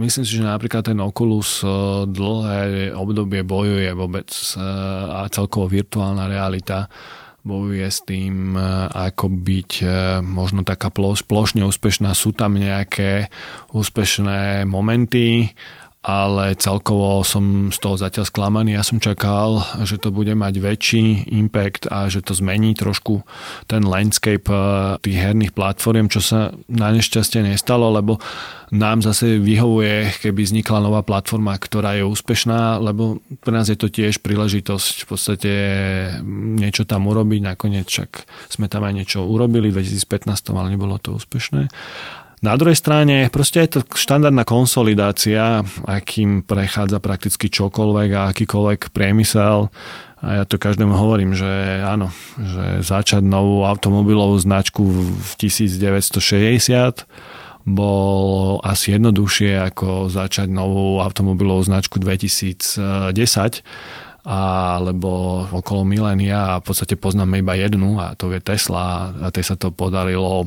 myslím 0.01 0.25
si, 0.25 0.41
že 0.41 0.43
napríklad 0.43 0.89
ten 0.89 0.99
Oculus 0.99 1.61
e, 1.61 1.69
dlhé 2.09 2.91
obdobie 2.97 3.45
bojuje 3.45 3.89
vôbec 3.93 4.27
e, 4.29 4.61
a 5.09 5.29
celkovo 5.29 5.69
virtuálna 5.69 6.25
realita 6.27 6.89
bojuje 7.45 7.85
s 7.85 8.01
tým, 8.01 8.57
ako 8.89 9.29
byť 9.29 9.71
možno 10.25 10.65
taká 10.65 10.89
plošne 10.89 11.61
úspešná. 11.61 12.17
Sú 12.17 12.33
tam 12.33 12.57
nejaké 12.57 13.29
úspešné 13.69 14.65
momenty, 14.65 15.53
ale 16.05 16.53
celkovo 16.53 17.25
som 17.25 17.73
z 17.73 17.81
toho 17.81 17.97
zatiaľ 17.97 18.29
sklamaný. 18.29 18.77
Ja 18.77 18.85
som 18.85 19.01
čakal, 19.01 19.65
že 19.89 19.97
to 19.97 20.13
bude 20.13 20.37
mať 20.37 20.61
väčší 20.61 21.33
impact 21.33 21.89
a 21.89 22.05
že 22.13 22.21
to 22.21 22.37
zmení 22.37 22.77
trošku 22.77 23.25
ten 23.65 23.81
landscape 23.81 24.45
eh, 24.45 25.01
tých 25.01 25.17
herných 25.17 25.57
platform, 25.57 26.05
čo 26.13 26.21
sa 26.21 26.53
na 26.69 26.93
nešťastie 26.93 27.41
nestalo, 27.41 27.89
lebo 27.89 28.21
nám 28.69 29.01
zase 29.01 29.41
vyhovuje, 29.41 30.21
keby 30.21 30.45
vznikla 30.45 30.85
nová 30.85 31.01
platforma, 31.01 31.57
ktorá 31.57 31.97
je 31.97 32.05
úspešná, 32.05 32.77
lebo 32.77 33.21
pre 33.41 33.53
nás 33.53 33.69
je 33.69 33.77
to 33.77 33.89
tiež 33.89 34.21
príležitosť 34.21 35.05
v 35.05 35.07
podstate 35.09 35.51
niečo 36.61 36.85
tam 36.85 37.09
urobiť. 37.09 37.41
Nakoniec 37.41 37.89
však 37.89 38.25
sme 38.53 38.69
tam 38.69 38.85
aj 38.85 38.93
niečo 38.93 39.25
urobili 39.25 39.73
v 39.73 39.81
2015, 39.81 40.53
ale 40.53 40.73
nebolo 40.77 41.01
to 41.01 41.17
úspešné. 41.17 41.69
Na 42.45 42.53
druhej 42.61 42.77
strane, 42.77 43.25
proste 43.33 43.65
je 43.65 43.69
to 43.73 43.79
štandardná 43.89 44.45
konsolidácia, 44.45 45.65
akým 45.89 46.45
prechádza 46.45 47.01
prakticky 47.01 47.49
čokoľvek 47.49 48.09
a 48.13 48.29
akýkoľvek 48.29 48.93
priemysel. 48.93 49.73
A 50.21 50.27
ja 50.29 50.43
to 50.45 50.61
každému 50.61 50.93
hovorím, 50.93 51.33
že 51.33 51.81
áno, 51.81 52.13
že 52.37 52.85
začať 52.85 53.25
novú 53.25 53.65
automobilovú 53.65 54.37
značku 54.37 54.85
v 55.09 55.31
1960 55.41 56.21
bolo 57.65 58.61
asi 58.61 58.93
jednoduchšie 58.93 59.57
ako 59.73 60.13
začať 60.13 60.45
novú 60.45 61.01
automobilovú 61.01 61.65
značku 61.65 61.97
2010 61.97 62.77
alebo 64.25 65.11
okolo 65.49 65.81
milénia 65.81 66.57
a 66.57 66.61
v 66.61 66.65
podstate 66.69 66.93
poznáme 66.93 67.41
iba 67.41 67.57
jednu 67.57 67.97
a 67.97 68.13
to 68.13 68.29
je 68.29 68.37
Tesla 68.37 69.17
a 69.17 69.33
tej 69.33 69.49
sa 69.49 69.57
to 69.57 69.73
podarilo 69.73 70.45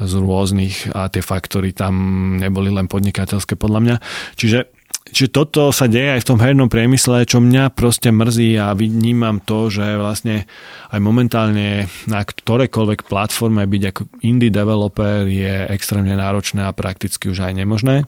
z 0.00 0.14
rôznych 0.16 0.96
a 0.96 1.12
tie 1.12 1.20
faktory 1.20 1.76
tam 1.76 1.94
neboli 2.40 2.72
len 2.72 2.88
podnikateľské 2.88 3.54
podľa 3.60 3.80
mňa. 3.80 3.96
Čiže 4.36 4.80
Čiže 5.10 5.34
toto 5.34 5.74
sa 5.74 5.90
deje 5.90 6.14
aj 6.14 6.22
v 6.22 6.28
tom 6.28 6.38
hernom 6.38 6.70
priemysle, 6.70 7.26
čo 7.26 7.42
mňa 7.42 7.74
proste 7.74 8.14
mrzí 8.14 8.54
a 8.62 8.70
vnímam 8.78 9.42
to, 9.42 9.66
že 9.66 9.98
vlastne 9.98 10.46
aj 10.92 11.00
momentálne 11.02 11.90
na 12.06 12.20
ktorékoľvek 12.22 13.10
platforme 13.10 13.66
byť 13.66 13.82
ako 13.90 14.02
indie 14.22 14.54
developer 14.54 15.26
je 15.26 15.66
extrémne 15.72 16.14
náročné 16.14 16.62
a 16.62 16.76
prakticky 16.76 17.26
už 17.26 17.42
aj 17.42 17.58
nemožné 17.58 18.06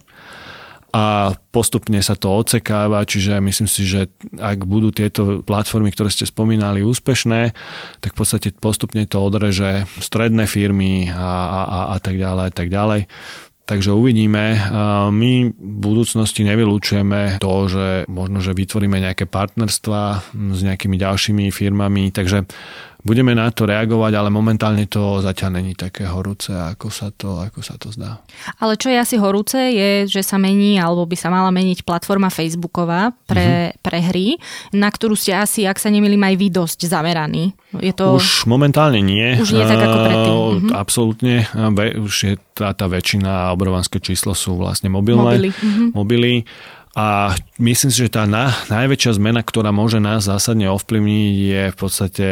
a 0.92 1.33
postupne 1.57 1.96
sa 2.05 2.12
to 2.12 2.28
odsekáva, 2.28 3.09
čiže 3.09 3.40
myslím 3.40 3.64
si, 3.64 3.88
že 3.88 4.12
ak 4.37 4.68
budú 4.68 4.92
tieto 4.92 5.40
platformy, 5.40 5.88
ktoré 5.88 6.12
ste 6.12 6.28
spomínali, 6.28 6.85
úspešné, 6.85 7.57
tak 8.05 8.11
v 8.12 8.18
podstate 8.20 8.52
postupne 8.52 9.09
to 9.09 9.16
odreže 9.16 9.88
stredné 9.96 10.44
firmy 10.44 11.09
a, 11.09 11.64
a, 11.64 11.81
a 11.92 11.96
tak 11.96 12.20
ďalej, 12.20 12.44
a 12.44 12.52
tak 12.52 12.68
ďalej. 12.68 13.09
Takže 13.62 13.94
uvidíme. 13.94 14.59
My 15.14 15.33
v 15.48 15.76
budúcnosti 15.81 16.42
nevylúčujeme 16.42 17.38
to, 17.38 17.55
že 17.70 17.87
možno, 18.11 18.42
že 18.42 18.59
vytvoríme 18.59 18.98
nejaké 18.98 19.24
partnerstva 19.31 20.35
s 20.35 20.61
nejakými 20.66 20.98
ďalšími 20.98 21.46
firmami, 21.55 22.11
takže 22.11 22.42
budeme 23.03 23.35
na 23.35 23.51
to 23.51 23.67
reagovať, 23.67 24.12
ale 24.15 24.31
momentálne 24.31 24.87
to 24.87 25.19
zatiaľ 25.19 25.59
není 25.59 25.75
také 25.75 26.07
horúce, 26.07 26.55
ako 26.55 26.88
sa 26.88 27.11
to, 27.11 27.43
ako 27.43 27.61
sa 27.61 27.75
to 27.75 27.91
zdá. 27.91 28.23
Ale 28.62 28.79
čo 28.79 28.88
je 28.91 28.99
asi 28.99 29.19
horúce, 29.19 29.59
je, 29.59 30.07
že 30.07 30.23
sa 30.23 30.38
mení, 30.38 30.79
alebo 30.79 31.03
by 31.07 31.17
sa 31.19 31.29
mala 31.29 31.51
meniť 31.51 31.83
platforma 31.83 32.31
Facebooková 32.31 33.11
pre, 33.27 33.75
uh-huh. 33.75 33.83
pre 33.83 33.99
hry, 34.01 34.38
na 34.71 34.87
ktorú 34.87 35.19
ste 35.19 35.35
asi, 35.35 35.67
ak 35.67 35.83
sa 35.83 35.91
nemýlim, 35.91 36.23
aj 36.23 36.35
vy 36.38 36.49
dosť 36.55 36.87
zameraní. 36.87 37.53
Je 37.83 37.91
to... 37.91 38.23
Už 38.23 38.47
momentálne 38.47 39.03
nie. 39.03 39.35
Už 39.35 39.51
nie 39.51 39.67
tak 39.67 39.83
ako 39.83 39.99
predtým. 40.07 40.35
Uh-huh. 40.38 40.71
Absolútne. 40.79 41.35
Už 41.99 42.15
je 42.23 42.35
tá, 42.55 42.71
tá 42.71 42.87
väčšina, 42.87 43.51
obrovské 43.51 43.99
číslo 43.99 44.33
sú 44.38 44.55
vlastne 44.55 44.87
mobilné. 44.88 45.37
Mobily. 45.37 45.51
Uh-huh. 45.51 45.88
mobily. 45.91 46.35
A 46.93 47.33
myslím 47.57 47.88
si, 47.88 48.05
že 48.05 48.12
tá 48.12 48.29
na, 48.29 48.53
najväčšia 48.69 49.17
zmena, 49.17 49.41
ktorá 49.41 49.73
môže 49.73 49.97
nás 49.97 50.29
zásadne 50.29 50.69
ovplyvniť, 50.69 51.35
je 51.41 51.62
v 51.73 51.77
podstate 51.77 52.27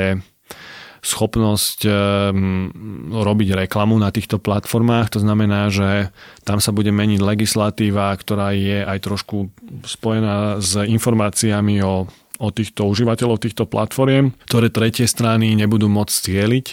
schopnosť 1.00 1.88
ehm, 1.88 2.70
robiť 3.12 3.66
reklamu 3.66 3.96
na 3.96 4.12
týchto 4.12 4.36
platformách. 4.36 5.16
To 5.16 5.20
znamená, 5.24 5.72
že 5.72 6.12
tam 6.44 6.60
sa 6.60 6.70
bude 6.70 6.92
meniť 6.92 7.20
legislatíva, 7.20 8.12
ktorá 8.16 8.52
je 8.52 8.84
aj 8.84 8.98
trošku 9.00 9.48
spojená 9.84 10.60
s 10.60 10.76
informáciami 10.76 11.80
o, 11.80 12.04
o 12.40 12.48
týchto 12.52 12.88
užívateľov 12.88 13.40
týchto 13.40 13.64
platformiem, 13.64 14.32
ktoré 14.48 14.68
tretie 14.68 15.08
strany 15.08 15.56
nebudú 15.56 15.88
môcť 15.88 16.14
cieliť. 16.14 16.66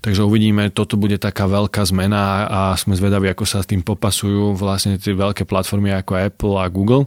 Takže 0.00 0.24
uvidíme, 0.24 0.72
toto 0.74 0.96
bude 0.98 1.20
taká 1.20 1.46
veľká 1.46 1.82
zmena 1.86 2.46
a 2.46 2.60
sme 2.74 2.96
zvedaví, 2.96 3.30
ako 3.30 3.44
sa 3.44 3.60
s 3.62 3.70
tým 3.70 3.86
popasujú 3.86 4.56
vlastne 4.56 4.96
tie 4.96 5.12
veľké 5.12 5.46
platformy 5.46 5.94
ako 5.94 6.12
Apple 6.16 6.56
a 6.58 6.66
Google 6.72 7.06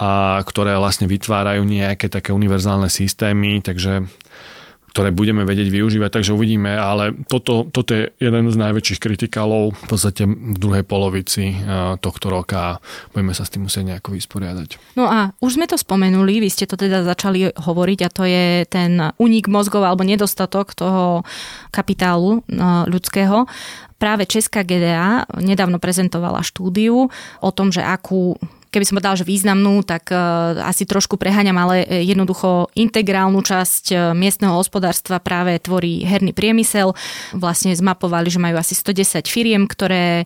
a 0.00 0.40
ktoré 0.40 0.80
vlastne 0.80 1.04
vytvárajú 1.04 1.60
nejaké 1.60 2.08
také 2.08 2.32
univerzálne 2.32 2.88
systémy, 2.88 3.60
takže 3.60 4.08
ktoré 4.90 5.14
budeme 5.14 5.46
vedieť 5.46 5.70
využívať, 5.70 6.10
takže 6.10 6.34
uvidíme, 6.34 6.74
ale 6.74 7.14
toto, 7.30 7.70
toto 7.70 7.94
je 7.94 8.10
jeden 8.18 8.50
z 8.50 8.56
najväčších 8.58 8.98
kritikálov 8.98 9.72
v 9.72 9.84
podstate 9.86 10.26
v 10.26 10.58
druhej 10.58 10.82
polovici 10.82 11.54
eh, 11.54 11.94
tohto 12.02 12.26
roka 12.28 12.58
a 12.58 12.78
budeme 13.14 13.30
sa 13.30 13.46
s 13.46 13.54
tým 13.54 13.70
musieť 13.70 13.94
nejako 13.94 14.18
vysporiadať. 14.18 14.98
No 14.98 15.06
a 15.06 15.30
už 15.38 15.56
sme 15.56 15.70
to 15.70 15.78
spomenuli, 15.78 16.42
vy 16.42 16.50
ste 16.50 16.66
to 16.66 16.74
teda 16.74 17.06
začali 17.06 17.54
hovoriť 17.54 17.98
a 18.02 18.12
to 18.12 18.22
je 18.26 18.66
ten 18.66 18.98
unik 18.98 19.46
mozgov 19.46 19.86
alebo 19.86 20.02
nedostatok 20.02 20.74
toho 20.74 21.22
kapitálu 21.70 22.42
eh, 22.50 22.84
ľudského. 22.90 23.46
Práve 24.00 24.24
Česká 24.24 24.64
GDA 24.64 25.28
nedávno 25.38 25.76
prezentovala 25.76 26.40
štúdiu 26.40 27.12
o 27.44 27.50
tom, 27.52 27.68
že 27.68 27.84
akú 27.84 28.40
keby 28.70 28.86
som 28.86 28.96
povedala, 28.96 29.18
že 29.18 29.26
významnú, 29.26 29.82
tak 29.82 30.14
e, 30.14 30.16
asi 30.62 30.86
trošku 30.86 31.18
preháňam, 31.18 31.58
ale 31.58 31.84
e, 31.84 32.06
jednoducho 32.06 32.70
integrálnu 32.78 33.42
časť 33.42 33.84
e, 33.90 33.94
miestneho 34.14 34.54
hospodárstva 34.54 35.18
práve 35.18 35.58
tvorí 35.58 36.06
herný 36.06 36.30
priemysel. 36.30 36.94
Vlastne 37.34 37.74
zmapovali, 37.74 38.30
že 38.30 38.38
majú 38.38 38.56
asi 38.56 38.78
110 38.78 39.26
firiem, 39.26 39.66
ktoré, 39.66 40.24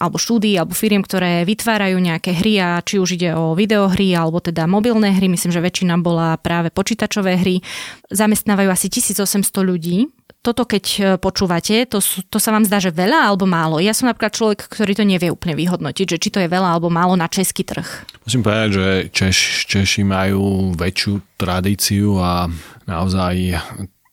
alebo 0.00 0.16
štúdií, 0.16 0.56
alebo 0.56 0.72
firiem, 0.72 1.04
ktoré 1.04 1.44
vytvárajú 1.44 2.00
nejaké 2.00 2.32
hry 2.32 2.56
a 2.58 2.80
či 2.80 2.96
už 2.96 3.20
ide 3.20 3.36
o 3.36 3.52
videohry, 3.52 4.16
alebo 4.16 4.40
teda 4.40 4.64
mobilné 4.64 5.12
hry, 5.12 5.28
myslím, 5.28 5.52
že 5.52 5.60
väčšina 5.60 6.00
bola 6.00 6.40
práve 6.40 6.72
počítačové 6.72 7.36
hry. 7.36 7.60
Zamestnávajú 8.08 8.68
asi 8.72 8.88
1800 8.88 9.44
ľudí 9.60 10.08
toto 10.40 10.64
keď 10.64 10.84
e, 10.96 11.00
počúvate, 11.20 11.84
to, 11.84 12.00
to 12.02 12.38
sa 12.40 12.50
vám 12.56 12.64
zdá, 12.64 12.80
že 12.80 12.88
veľa 12.88 13.28
alebo 13.28 13.44
málo? 13.44 13.76
Ja 13.76 13.92
som 13.92 14.08
napríklad 14.08 14.32
človek, 14.32 14.72
ktorý 14.72 14.96
to 14.96 15.04
nevie 15.04 15.28
úplne 15.28 15.52
vyhodnotiť, 15.52 16.16
že 16.16 16.20
či 16.20 16.28
to 16.32 16.40
je 16.40 16.48
veľa 16.48 16.76
alebo 16.76 16.88
málo 16.88 17.12
na 17.12 17.28
český 17.28 17.60
trh. 17.60 17.84
Musím 18.24 18.40
povedať, 18.40 18.68
že 18.72 18.86
Češ, 19.12 19.68
Češi 19.68 20.02
majú 20.08 20.72
väčšiu 20.72 21.36
tradíciu 21.36 22.16
a 22.16 22.48
naozaj 22.88 23.60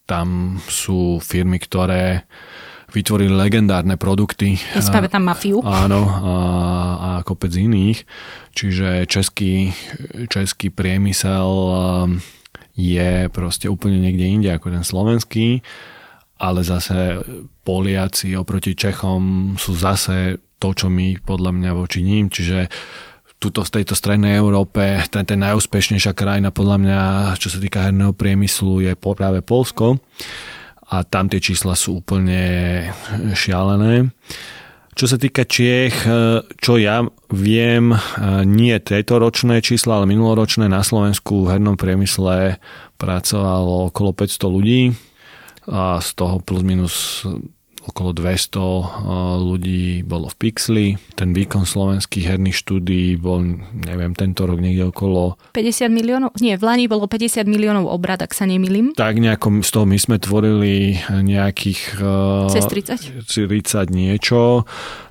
tam 0.03 0.59
sú 0.67 1.23
firmy, 1.23 1.63
ktoré 1.63 2.27
vytvorili 2.91 3.31
legendárne 3.31 3.99
produkty. 3.99 4.55
Ja 4.71 4.83
tam 5.11 5.27
mafiu. 5.27 5.59
Áno, 5.63 6.07
a, 6.07 6.35
a 6.99 7.09
kopec 7.27 7.51
iných. 7.51 8.07
Čiže 8.55 9.03
český, 9.11 9.75
český 10.31 10.71
priemysel 10.71 11.51
je 12.79 13.27
proste 13.31 13.67
úplne 13.67 13.99
niekde 13.99 14.25
inde 14.27 14.49
ako 14.55 14.71
ten 14.71 14.83
slovenský 14.87 15.59
ale 16.37 16.61
zase 16.61 17.21
Poliaci 17.65 18.37
oproti 18.37 18.77
Čechom 18.77 19.53
sú 19.57 19.73
zase 19.73 20.37
to, 20.57 20.73
čo 20.73 20.89
my 20.89 21.21
podľa 21.21 21.51
mňa 21.53 21.71
voči 21.73 22.01
ním, 22.01 22.29
čiže 22.29 22.69
tuto 23.37 23.61
z 23.61 23.81
tejto 23.81 23.93
strednej 23.93 24.33
Európe, 24.41 24.81
ten, 25.13 25.21
ten 25.21 25.37
najúspešnejšia 25.37 26.17
krajina 26.17 26.49
podľa 26.49 26.77
mňa, 26.81 26.99
čo 27.37 27.53
sa 27.53 27.61
týka 27.61 27.85
herného 27.85 28.13
priemyslu, 28.17 28.81
je 28.81 28.97
práve 28.97 29.45
Polsko. 29.45 30.01
A 30.87 31.05
tam 31.05 31.29
tie 31.29 31.37
čísla 31.37 31.77
sú 31.77 32.01
úplne 32.01 32.41
šialené. 33.37 34.09
Čo 34.97 35.05
sa 35.05 35.21
týka 35.21 35.45
Čiech, 35.45 35.93
čo 36.57 36.73
ja 36.81 37.05
viem, 37.29 37.93
nie 38.49 38.73
tejto 38.81 39.21
ročné 39.21 39.61
čísla, 39.61 40.01
ale 40.01 40.09
minuloročné 40.09 40.65
na 40.65 40.81
Slovensku 40.81 41.45
v 41.45 41.53
hernom 41.53 41.77
priemysle 41.77 42.57
pracovalo 42.97 43.93
okolo 43.93 44.09
500 44.17 44.49
ľudí 44.49 44.97
a 45.67 45.99
z 45.99 46.09
toho 46.15 46.39
plus 46.39 46.63
minus 46.63 47.23
okolo 47.87 48.11
200 48.11 48.59
eh, 48.59 48.83
ľudí 49.39 49.83
bolo 50.03 50.27
v 50.27 50.35
Pixli. 50.35 50.87
Ten 51.15 51.31
výkon 51.31 51.63
slovenských 51.63 52.35
herných 52.35 52.57
štúdí 52.59 53.15
bol, 53.15 53.63
neviem, 53.87 54.11
tento 54.13 54.43
rok 54.43 54.59
niekde 54.59 54.91
okolo... 54.91 55.39
50 55.55 55.87
miliónov? 55.87 56.35
Nie, 56.43 56.59
v 56.59 56.67
Lani 56.67 56.85
bolo 56.91 57.07
50 57.07 57.47
miliónov 57.47 57.87
obrad, 57.87 58.19
ak 58.19 58.35
sa 58.35 58.43
nemýlim. 58.43 58.91
Tak 58.93 59.17
nejako 59.17 59.63
z 59.63 59.69
toho 59.71 59.85
my 59.87 59.97
sme 59.97 60.19
tvorili 60.19 60.99
nejakých... 61.07 62.03
Eh, 62.03 62.51
Cez 62.51 62.67
30? 62.67 63.23
30 63.23 63.87
niečo. 63.89 64.67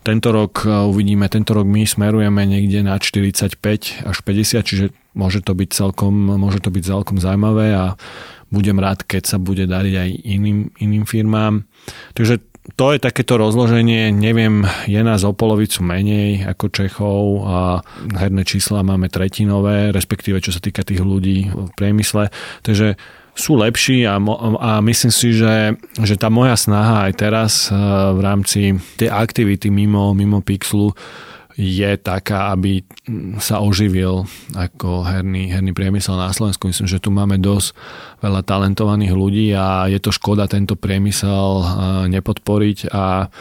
Tento 0.07 0.31
rok 0.31 0.63
eh, 0.63 0.71
uvidíme, 0.71 1.27
tento 1.27 1.51
rok 1.59 1.67
my 1.67 1.83
smerujeme 1.83 2.47
niekde 2.47 2.87
na 2.87 2.95
45 3.03 3.59
až 4.07 4.17
50, 4.23 4.63
čiže 4.63 4.85
môže 5.19 5.43
to 5.43 5.51
byť 5.51 5.69
celkom, 5.75 6.15
môže 6.39 6.63
to 6.63 6.71
byť 6.71 6.83
celkom 6.87 7.19
zaujímavé 7.19 7.75
a 7.75 7.99
budem 8.55 8.79
rád, 8.79 9.03
keď 9.03 9.27
sa 9.27 9.39
bude 9.43 9.67
dariť 9.67 9.95
aj 9.99 10.11
iným, 10.23 10.71
iným 10.79 11.03
firmám. 11.03 11.67
Takže 12.15 12.39
to 12.75 12.95
je 12.95 12.99
takéto 12.99 13.39
rozloženie, 13.39 14.11
neviem, 14.11 14.67
je 14.91 14.99
nás 15.03 15.23
o 15.23 15.35
polovicu 15.35 15.87
menej 15.87 16.47
ako 16.51 16.65
Čechov 16.71 17.23
a 17.47 17.59
herné 18.15 18.43
čísla 18.43 18.83
máme 18.83 19.07
tretinové, 19.07 19.95
respektíve 19.95 20.43
čo 20.43 20.51
sa 20.51 20.59
týka 20.59 20.83
tých 20.83 21.03
ľudí 21.03 21.51
v 21.51 21.71
priemysle. 21.79 22.31
Takže 22.67 22.99
sú 23.37 23.61
lepší 23.61 24.09
a, 24.09 24.17
a 24.17 24.81
myslím 24.81 25.13
si, 25.13 25.37
že, 25.37 25.77
že 26.01 26.17
tá 26.17 26.33
moja 26.33 26.57
snaha 26.57 27.07
aj 27.07 27.13
teraz 27.21 27.53
eh, 27.69 27.77
v 28.17 28.21
rámci 28.25 28.61
tej 28.97 29.13
aktivity 29.13 29.69
mimo, 29.69 30.17
mimo 30.17 30.41
Pixelu 30.41 30.97
je 31.57 31.97
taká, 31.97 32.53
aby 32.53 32.85
sa 33.41 33.65
oživil 33.65 34.29
ako 34.53 35.09
herný, 35.09 35.49
herný 35.49 35.73
priemysel 35.73 36.13
na 36.21 36.29
Slovensku. 36.29 36.69
Myslím, 36.69 36.85
že 36.85 37.01
tu 37.01 37.09
máme 37.09 37.41
dosť 37.41 37.73
veľa 38.21 38.45
talentovaných 38.45 39.17
ľudí 39.17 39.57
a 39.57 39.89
je 39.89 39.97
to 39.97 40.13
škoda 40.13 40.45
tento 40.53 40.77
priemysel 40.77 41.65
nepodporiť 42.13 42.93
a 42.93 43.33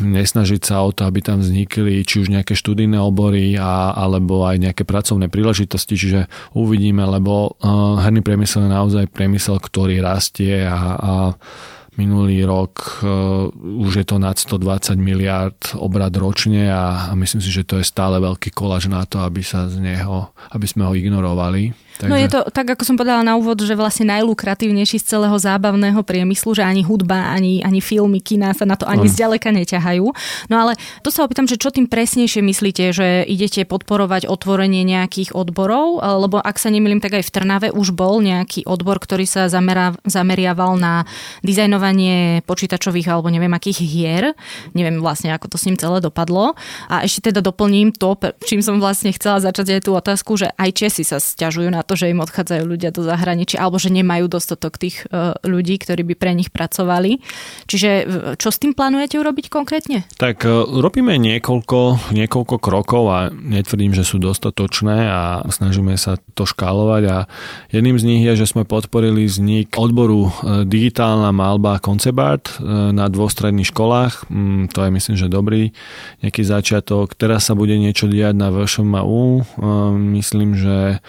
nesnažiť 0.00 0.62
sa 0.62 0.82
o 0.82 0.90
to, 0.90 1.06
aby 1.06 1.22
tam 1.22 1.38
vznikli 1.38 2.02
či 2.02 2.24
už 2.24 2.32
nejaké 2.32 2.58
študijné 2.58 2.98
obory 2.98 3.54
a, 3.54 3.94
alebo 3.94 4.42
aj 4.46 4.58
nejaké 4.58 4.82
pracovné 4.82 5.30
príležitosti, 5.30 5.94
čiže 5.94 6.20
uvidíme, 6.56 7.06
lebo 7.06 7.54
uh, 7.54 8.00
herný 8.02 8.24
priemysel 8.24 8.66
je 8.66 8.70
naozaj 8.74 9.04
priemysel, 9.14 9.62
ktorý 9.62 10.02
rastie 10.02 10.66
a, 10.66 10.78
a 10.98 11.12
Minulý 11.94 12.42
rok 12.42 13.06
uh, 13.06 13.46
už 13.54 14.02
je 14.02 14.06
to 14.06 14.18
nad 14.18 14.34
120 14.34 14.98
miliard 14.98 15.78
obrad 15.78 16.10
ročne 16.18 16.66
a, 16.66 17.06
a 17.06 17.12
myslím 17.14 17.38
si, 17.38 17.54
že 17.54 17.62
to 17.62 17.78
je 17.78 17.86
stále 17.86 18.18
veľký 18.18 18.50
kolaž 18.50 18.90
na 18.90 19.06
to, 19.06 19.22
aby 19.22 19.46
sa 19.46 19.70
z 19.70 19.78
neho, 19.78 20.34
aby 20.50 20.66
sme 20.66 20.90
ho 20.90 20.92
ignorovali. 20.98 21.70
Takže... 21.94 22.10
No 22.10 22.18
je 22.18 22.26
to 22.26 22.40
tak, 22.50 22.66
ako 22.74 22.82
som 22.82 22.98
povedala 22.98 23.22
na 23.22 23.38
úvod, 23.38 23.62
že 23.62 23.78
vlastne 23.78 24.10
najlukratívnejší 24.10 24.98
z 24.98 25.06
celého 25.14 25.36
zábavného 25.38 26.02
priemyslu, 26.02 26.58
že 26.58 26.66
ani 26.66 26.82
hudba, 26.82 27.30
ani, 27.30 27.62
ani 27.62 27.78
filmy, 27.78 28.18
kina 28.18 28.50
sa 28.50 28.66
na 28.66 28.74
to 28.74 28.82
ani 28.90 29.06
on. 29.06 29.14
zďaleka 29.14 29.54
neťahajú. 29.54 30.06
No 30.50 30.54
ale 30.58 30.74
to 31.06 31.14
sa 31.14 31.22
opýtam, 31.22 31.46
že 31.46 31.54
čo 31.54 31.70
tým 31.70 31.86
presnejšie 31.86 32.42
myslíte, 32.42 32.90
že 32.90 33.22
idete 33.22 33.62
podporovať 33.62 34.26
otvorenie 34.26 34.82
nejakých 34.82 35.38
odborov, 35.38 36.02
lebo 36.02 36.42
ak 36.42 36.58
sa 36.58 36.74
nemýlim, 36.74 36.98
tak 36.98 37.14
aj 37.14 37.30
v 37.30 37.34
Trnave 37.34 37.68
už 37.70 37.94
bol 37.94 38.18
nejaký 38.18 38.66
odbor, 38.66 38.98
ktorý 38.98 39.22
sa 39.22 39.46
zamera, 39.46 39.94
zameriaval 40.02 40.74
na 40.74 41.06
dizajnovanie 41.46 42.42
počítačových 42.42 43.06
alebo 43.06 43.30
neviem 43.30 43.54
akých 43.54 43.78
hier. 43.86 44.24
Neviem 44.74 44.98
vlastne, 44.98 45.30
ako 45.30 45.54
to 45.54 45.56
s 45.62 45.70
ním 45.70 45.78
celé 45.78 46.02
dopadlo. 46.02 46.58
A 46.90 47.06
ešte 47.06 47.30
teda 47.30 47.38
doplním 47.38 47.94
to, 47.94 48.18
čím 48.42 48.58
som 48.66 48.82
vlastne 48.82 49.14
chcela 49.14 49.38
začať 49.38 49.78
aj 49.78 49.80
tú 49.86 49.94
otázku, 49.94 50.34
že 50.34 50.50
aj 50.58 50.70
Česi 50.74 51.06
sa 51.06 51.22
stiažujú 51.22 51.70
na 51.70 51.83
to, 51.84 51.94
že 51.94 52.10
im 52.10 52.24
odchádzajú 52.24 52.64
ľudia 52.64 52.90
do 52.90 53.04
zahraničia 53.04 53.60
alebo 53.60 53.76
že 53.76 53.92
nemajú 53.92 54.26
dostatok 54.26 54.80
tých 54.80 55.04
uh, 55.12 55.36
ľudí, 55.44 55.76
ktorí 55.78 56.02
by 56.02 56.14
pre 56.16 56.32
nich 56.32 56.48
pracovali. 56.48 57.20
Čiže 57.68 57.90
čo 58.40 58.48
s 58.48 58.58
tým 58.58 58.72
plánujete 58.72 59.20
urobiť 59.20 59.52
konkrétne? 59.52 60.08
Tak 60.16 60.48
uh, 60.48 60.66
robíme 60.80 61.14
niekoľko, 61.20 62.10
niekoľko 62.16 62.56
krokov 62.58 63.04
a 63.12 63.18
netvrdím, 63.30 63.92
že 63.92 64.02
sú 64.02 64.16
dostatočné 64.16 64.96
a 65.06 65.44
snažíme 65.46 65.94
sa 66.00 66.16
to 66.32 66.48
škálovať 66.48 67.02
a 67.06 67.16
jedným 67.70 68.00
z 68.00 68.04
nich 68.08 68.22
je, 68.24 68.40
že 68.40 68.50
sme 68.50 68.64
podporili 68.64 69.28
vznik 69.28 69.76
odboru 69.76 70.32
digitálna 70.64 71.30
malba 71.30 71.76
Concept 71.78 72.20
Art 72.20 72.46
na 72.64 73.06
dvoch 73.12 73.28
stredných 73.28 73.68
školách. 73.68 74.30
Mm, 74.32 74.72
to 74.72 74.80
je 74.86 74.90
myslím, 74.90 75.16
že 75.18 75.28
dobrý 75.28 75.62
nejaký 76.24 76.42
začiatok. 76.46 77.12
Teraz 77.18 77.50
sa 77.50 77.58
bude 77.58 77.76
niečo 77.76 78.08
diať 78.08 78.34
na 78.38 78.48
VŠMU. 78.48 79.44
Myslím, 80.14 80.56
že 80.56 81.04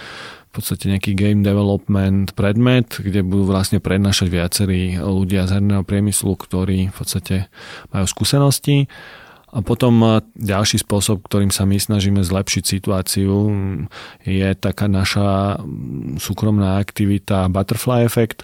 podstate 0.55 0.87
nejaký 0.87 1.11
game 1.13 1.43
development 1.43 2.31
predmet, 2.33 2.87
kde 2.95 3.21
budú 3.27 3.51
vlastne 3.51 3.83
prednášať 3.83 4.27
viacerí 4.31 4.95
ľudia 4.95 5.45
z 5.45 5.59
herného 5.59 5.83
priemyslu, 5.83 6.33
ktorí 6.39 6.89
v 6.89 6.95
podstate 6.95 7.51
majú 7.91 8.05
skúsenosti. 8.07 8.87
A 9.55 9.63
potom 9.63 10.19
ďalší 10.35 10.83
spôsob, 10.83 11.23
ktorým 11.31 11.47
sa 11.47 11.63
my 11.63 11.79
snažíme 11.79 12.19
zlepšiť 12.19 12.63
situáciu, 12.67 13.55
je 14.27 14.51
taká 14.59 14.91
naša 14.91 15.63
súkromná 16.19 16.75
aktivita 16.83 17.47
Butterfly 17.47 18.03
Effect, 18.03 18.43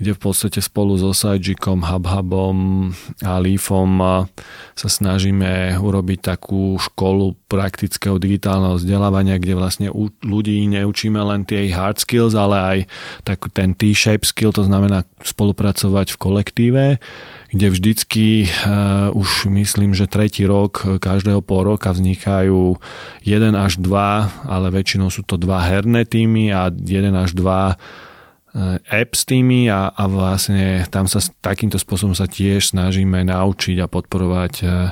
kde 0.00 0.16
v 0.16 0.20
podstate 0.24 0.64
spolu 0.64 0.96
so 0.96 1.12
Sajjikom, 1.12 1.84
HubHubom 1.84 2.56
a 3.20 3.36
Leafom 3.44 4.24
sa 4.72 4.88
snažíme 4.88 5.76
urobiť 5.76 6.32
takú 6.32 6.80
školu 6.80 7.36
praktického 7.50 8.16
digitálneho 8.16 8.80
vzdelávania, 8.80 9.36
kde 9.36 9.52
vlastne 9.52 9.88
ľudí 10.24 10.64
neučíme 10.64 11.20
len 11.28 11.44
tie 11.44 11.68
hard 11.68 12.00
skills, 12.00 12.32
ale 12.32 12.56
aj 12.56 12.78
tak 13.26 13.52
ten 13.52 13.76
T-shape 13.76 14.24
skill, 14.24 14.56
to 14.56 14.64
znamená 14.64 15.04
spolupracovať 15.20 16.14
v 16.14 16.20
kolektíve, 16.22 16.84
kde 17.48 17.66
vždycky 17.72 18.44
uh, 18.44 19.08
už 19.16 19.48
myslím, 19.48 19.96
že 19.96 20.04
tretí 20.04 20.44
rok 20.44 20.84
každého 21.00 21.40
pol 21.40 21.64
roka 21.64 21.92
vznikajú 21.92 22.76
jeden 23.24 23.54
až 23.56 23.80
dva, 23.80 24.28
ale 24.44 24.68
väčšinou 24.68 25.08
sú 25.08 25.24
to 25.24 25.40
dva 25.40 25.64
herné 25.64 26.04
týmy 26.04 26.52
a 26.52 26.68
jeden 26.68 27.16
až 27.16 27.32
dva 27.32 27.80
Eh, 28.58 28.80
app 29.04 29.12
s 29.12 29.28
tými 29.28 29.68
a, 29.68 29.92
a 29.92 30.08
vlastne 30.08 30.80
tam 30.88 31.04
sa 31.04 31.20
takýmto 31.44 31.76
spôsobom 31.76 32.16
sa 32.16 32.24
tiež 32.24 32.72
snažíme 32.72 33.20
naučiť 33.20 33.76
a 33.84 33.86
podporovať 33.86 34.54
eh, 34.64 34.90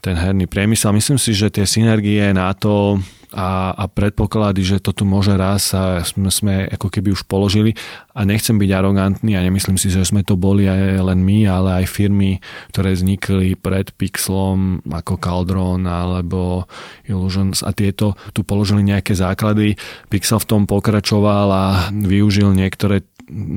ten 0.00 0.16
herný 0.16 0.48
priemysel. 0.48 0.96
Myslím 0.96 1.20
si, 1.20 1.36
že 1.36 1.52
tie 1.52 1.62
synergie 1.62 2.32
na 2.32 2.50
to 2.56 2.98
a, 3.34 3.74
a 3.74 3.84
predpoklady, 3.90 4.62
že 4.62 4.78
to 4.78 4.94
tu 4.94 5.02
môže 5.02 5.34
raz 5.34 5.74
a 5.74 6.06
sme, 6.06 6.30
sme 6.30 6.54
ako 6.70 6.86
keby 6.86 7.10
už 7.10 7.26
položili 7.26 7.74
a 8.14 8.22
nechcem 8.22 8.54
byť 8.54 8.70
arogantný 8.70 9.34
a 9.34 9.42
nemyslím 9.42 9.74
si, 9.74 9.90
že 9.90 10.06
sme 10.06 10.22
to 10.22 10.38
boli 10.38 10.70
aj 10.70 11.02
len 11.02 11.20
my, 11.26 11.50
ale 11.50 11.82
aj 11.82 11.90
firmy, 11.90 12.38
ktoré 12.70 12.94
vznikli 12.94 13.58
pred 13.58 13.90
Pixlom 13.98 14.86
ako 14.86 15.18
Caldron 15.18 15.82
alebo 15.84 16.70
Illusions 17.10 17.66
a 17.66 17.74
tieto 17.74 18.14
tu 18.30 18.46
položili 18.46 18.86
nejaké 18.86 19.18
základy. 19.18 19.74
Pixel 20.06 20.38
v 20.38 20.48
tom 20.48 20.62
pokračoval 20.70 21.48
a 21.50 21.64
využil 21.90 22.54
niektoré 22.54 23.02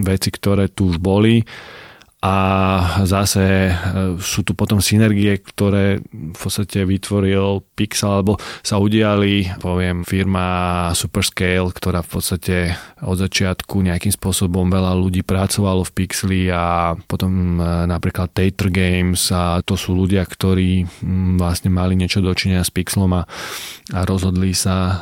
veci, 0.02 0.34
ktoré 0.34 0.74
tu 0.74 0.90
už 0.90 0.98
boli 0.98 1.46
a 2.28 2.34
zase 3.08 3.72
e, 3.72 3.74
sú 4.20 4.44
tu 4.44 4.52
potom 4.52 4.84
synergie, 4.84 5.40
ktoré 5.40 6.04
v 6.12 6.36
podstate 6.36 6.84
vytvoril 6.84 7.63
Pixel, 7.72 8.12
alebo 8.12 8.36
sa 8.60 8.76
udiali, 8.84 9.48
poviem, 9.63 10.04
firma 10.04 10.90
Superscale, 10.92 11.72
ktorá 11.72 12.04
v 12.04 12.10
podstate 12.12 12.58
od 13.00 13.16
začiatku 13.16 13.80
nejakým 13.80 14.12
spôsobom 14.12 14.68
veľa 14.68 14.98
ľudí 15.00 15.24
pracovalo 15.24 15.88
v 15.88 15.94
Pixli 16.04 16.42
a 16.52 16.98
potom 17.08 17.62
e, 17.62 17.88
napríklad 17.88 18.36
Tater 18.36 18.68
Games 18.74 19.32
a 19.32 19.63
to 19.63 19.80
sú 19.80 19.96
ľudia, 19.96 20.28
ktorí 20.28 20.84
vlastne 21.40 21.72
mali 21.72 21.96
niečo 21.96 22.20
dočinenia 22.20 22.68
s 22.68 22.74
Pixlom 22.74 23.13
a, 23.16 23.24
a 23.96 24.00
rozhodli 24.04 24.52
sa, 24.52 24.76
e, 24.76 24.94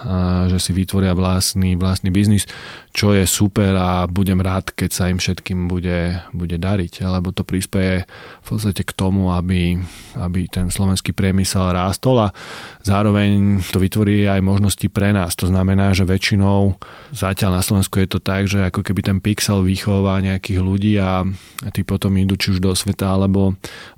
že 0.53 0.61
si 0.61 0.71
vytvoria 0.77 1.17
vlastný, 1.17 1.73
vlastný 1.73 2.13
biznis, 2.13 2.45
čo 2.93 3.17
je 3.17 3.25
super 3.25 3.73
a 3.75 4.05
budem 4.05 4.39
rád, 4.39 4.71
keď 4.71 4.89
sa 4.93 5.09
im 5.09 5.17
všetkým 5.17 5.67
bude, 5.67 6.21
bude 6.31 6.55
dariť 6.55 7.14
lebo 7.17 7.31
to 7.31 7.47
prispieje 7.47 8.05
v 8.43 8.47
podstate 8.47 8.83
k 8.83 8.91
tomu, 8.91 9.31
aby, 9.31 9.79
aby 10.19 10.47
ten 10.51 10.69
slovenský 10.69 11.15
priemysel 11.15 11.71
rástol 11.71 12.29
a 12.29 12.33
zároveň 12.83 13.61
to 13.71 13.79
vytvorí 13.79 14.27
aj 14.27 14.43
možnosti 14.43 14.87
pre 14.91 15.15
nás. 15.15 15.33
To 15.39 15.47
znamená, 15.47 15.95
že 15.95 16.03
väčšinou 16.07 16.77
zatiaľ 17.15 17.59
na 17.59 17.63
Slovensku 17.63 17.99
je 18.03 18.09
to 18.09 18.19
tak, 18.19 18.45
že 18.45 18.67
ako 18.67 18.83
keby 18.83 19.01
ten 19.01 19.17
pixel 19.23 19.63
vychová 19.63 20.19
nejakých 20.21 20.59
ľudí 20.59 20.93
a, 20.99 21.25
tí 21.71 21.81
potom 21.81 22.13
idú 22.19 22.35
či 22.35 22.55
už 22.55 22.59
do 22.61 22.71
sveta 22.75 23.15
alebo 23.15 23.55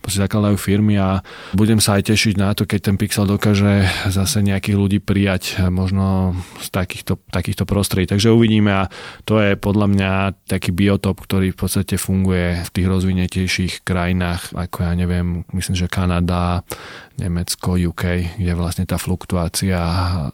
si 0.07 0.23
zakladajú 0.23 0.55
firmy 0.55 0.95
a 0.95 1.19
budem 1.51 1.83
sa 1.83 1.99
aj 1.99 2.07
tešiť 2.07 2.39
na 2.39 2.55
to, 2.55 2.63
keď 2.63 2.79
ten 2.79 2.95
pixel 2.95 3.27
dokáže 3.27 3.83
zase 4.07 4.39
nejakých 4.39 4.77
ľudí 4.79 4.99
prijať 5.03 5.67
možno 5.67 6.39
z 6.63 6.71
takýchto, 6.71 7.19
takýchto 7.27 7.67
prostredí. 7.67 8.07
Takže 8.07 8.31
uvidíme 8.31 8.71
a 8.71 8.83
to 9.27 9.43
je 9.43 9.59
podľa 9.59 9.87
mňa 9.91 10.11
taký 10.47 10.71
biotop, 10.71 11.19
ktorý 11.19 11.51
v 11.51 11.59
podstate 11.59 11.99
funguje 11.99 12.63
v 12.63 12.69
tých 12.71 12.87
rozvinetejších 12.97 13.85
krajinách, 13.85 14.57
ako 14.57 14.77
ja 14.81 14.93
neviem, 14.97 15.45
myslím, 15.53 15.77
že 15.77 15.85
Kanada, 15.85 16.65
Nemecko, 17.21 17.77
UK, 17.77 18.35
kde 18.41 18.53
vlastne 18.57 18.89
tá 18.89 18.97
fluktuácia 18.97 19.79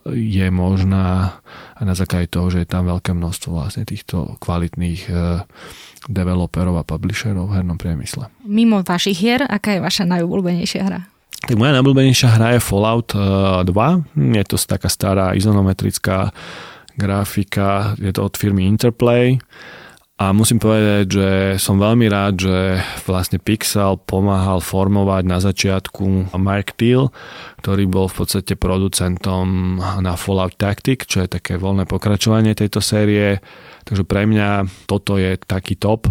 je 0.07 0.47
možná 0.47 1.37
a 1.75 1.81
na 1.83 1.93
základe 1.93 2.31
toho, 2.31 2.47
že 2.47 2.63
je 2.63 2.71
tam 2.71 2.87
veľké 2.87 3.11
množstvo 3.11 3.51
vlastne 3.59 3.83
týchto 3.83 4.39
kvalitných 4.39 5.01
eh, 5.11 5.43
developerov 6.07 6.79
a 6.79 6.87
publisherov 6.87 7.51
v 7.51 7.55
hernom 7.59 7.75
priemysle. 7.75 8.31
Mimo 8.47 8.83
vašich 8.83 9.19
hier, 9.19 9.43
aká 9.43 9.75
je 9.75 9.81
vaša 9.83 10.03
najobľúbenejšia 10.07 10.81
hra? 10.87 10.99
Tak 11.43 11.59
moja 11.59 11.75
najobľúbenejšia 11.75 12.29
hra 12.39 12.55
je 12.55 12.61
Fallout 12.63 13.11
2. 13.11 13.67
Eh, 13.67 14.39
je 14.39 14.43
to 14.47 14.55
taká 14.55 14.87
stará 14.87 15.35
izonometrická 15.35 16.31
grafika, 16.95 17.97
je 17.99 18.11
to 18.13 18.21
od 18.23 18.33
firmy 18.37 18.69
Interplay. 18.69 19.41
A 20.23 20.31
musím 20.31 20.55
povedať, 20.55 21.19
že 21.19 21.29
som 21.59 21.75
veľmi 21.75 22.07
rád, 22.07 22.47
že 22.47 22.79
vlastne 23.03 23.43
Pixel 23.43 23.99
pomáhal 24.07 24.63
formovať 24.63 25.23
na 25.27 25.43
začiatku 25.43 26.31
Mark 26.39 26.79
Thiel, 26.79 27.11
ktorý 27.59 27.83
bol 27.91 28.07
v 28.07 28.23
podstate 28.23 28.55
producentom 28.55 29.75
na 29.99 30.15
Fallout 30.15 30.55
Tactic, 30.55 31.03
čo 31.11 31.27
je 31.27 31.27
také 31.27 31.59
voľné 31.59 31.83
pokračovanie 31.83 32.55
tejto 32.55 32.79
série. 32.79 33.43
Takže 33.83 34.07
pre 34.07 34.23
mňa 34.23 34.63
toto 34.87 35.19
je 35.19 35.35
taký 35.43 35.75
top. 35.75 36.07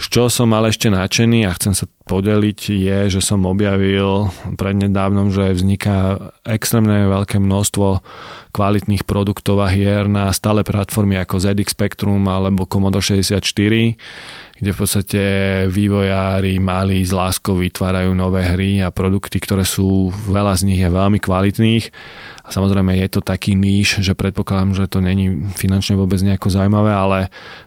Čo 0.00 0.32
som 0.32 0.56
ale 0.56 0.72
ešte 0.72 0.88
nadšený 0.88 1.44
a 1.44 1.52
chcem 1.52 1.76
sa 1.76 1.84
podeliť 2.08 2.60
je, 2.72 2.98
že 3.12 3.20
som 3.20 3.44
objavil 3.44 4.32
prednedávnom, 4.56 5.28
že 5.30 5.52
vzniká 5.52 6.32
extrémne 6.42 7.06
veľké 7.06 7.36
množstvo 7.38 8.00
kvalitných 8.50 9.06
produktov 9.06 9.60
a 9.62 9.68
hier 9.70 10.10
na 10.10 10.32
stále 10.34 10.64
platformy 10.64 11.20
ako 11.20 11.38
ZX 11.38 11.76
Spectrum 11.76 12.26
alebo 12.26 12.66
Commodore 12.66 13.04
64 13.04 13.38
kde 14.60 14.70
v 14.76 14.78
podstate 14.78 15.20
vývojári 15.72 16.60
mali 16.60 17.00
z 17.00 17.16
láskou 17.16 17.56
vytvárajú 17.56 18.12
nové 18.12 18.44
hry 18.44 18.84
a 18.84 18.92
produkty, 18.92 19.40
ktoré 19.40 19.64
sú, 19.64 20.12
veľa 20.28 20.52
z 20.60 20.62
nich 20.68 20.80
je 20.84 20.92
veľmi 20.92 21.16
kvalitných 21.16 21.84
a 22.44 22.48
samozrejme 22.52 22.92
je 23.00 23.08
to 23.08 23.20
taký 23.24 23.56
níž, 23.56 24.04
že 24.04 24.12
predpokladám, 24.12 24.76
že 24.76 24.90
to 24.90 25.00
není 25.00 25.32
finančne 25.56 25.96
vôbec 25.96 26.20
nejako 26.20 26.52
zaujímavé, 26.52 26.92
ale 26.92 27.18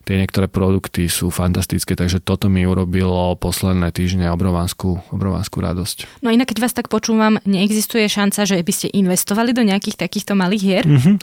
tie 0.05 0.21
niektoré 0.21 0.45
produkty 0.45 1.09
sú 1.09 1.33
fantastické, 1.33 1.97
takže 1.97 2.21
toto 2.21 2.45
mi 2.51 2.67
urobilo 2.67 3.33
posledné 3.41 3.89
týždne 3.89 4.29
obrovanskú, 4.29 5.01
obrovanskú 5.09 5.63
radosť. 5.65 6.21
No 6.21 6.29
inak, 6.29 6.53
keď 6.53 6.59
vás 6.61 6.77
tak 6.77 6.93
počúvam, 6.93 7.41
neexistuje 7.47 8.05
šanca, 8.05 8.45
že 8.45 8.61
by 8.61 8.73
ste 8.75 8.87
investovali 8.93 9.55
do 9.55 9.65
nejakých 9.65 9.97
takýchto 9.97 10.37
malých 10.37 10.61
hier? 10.61 10.85
Mm-hmm. 10.85 11.17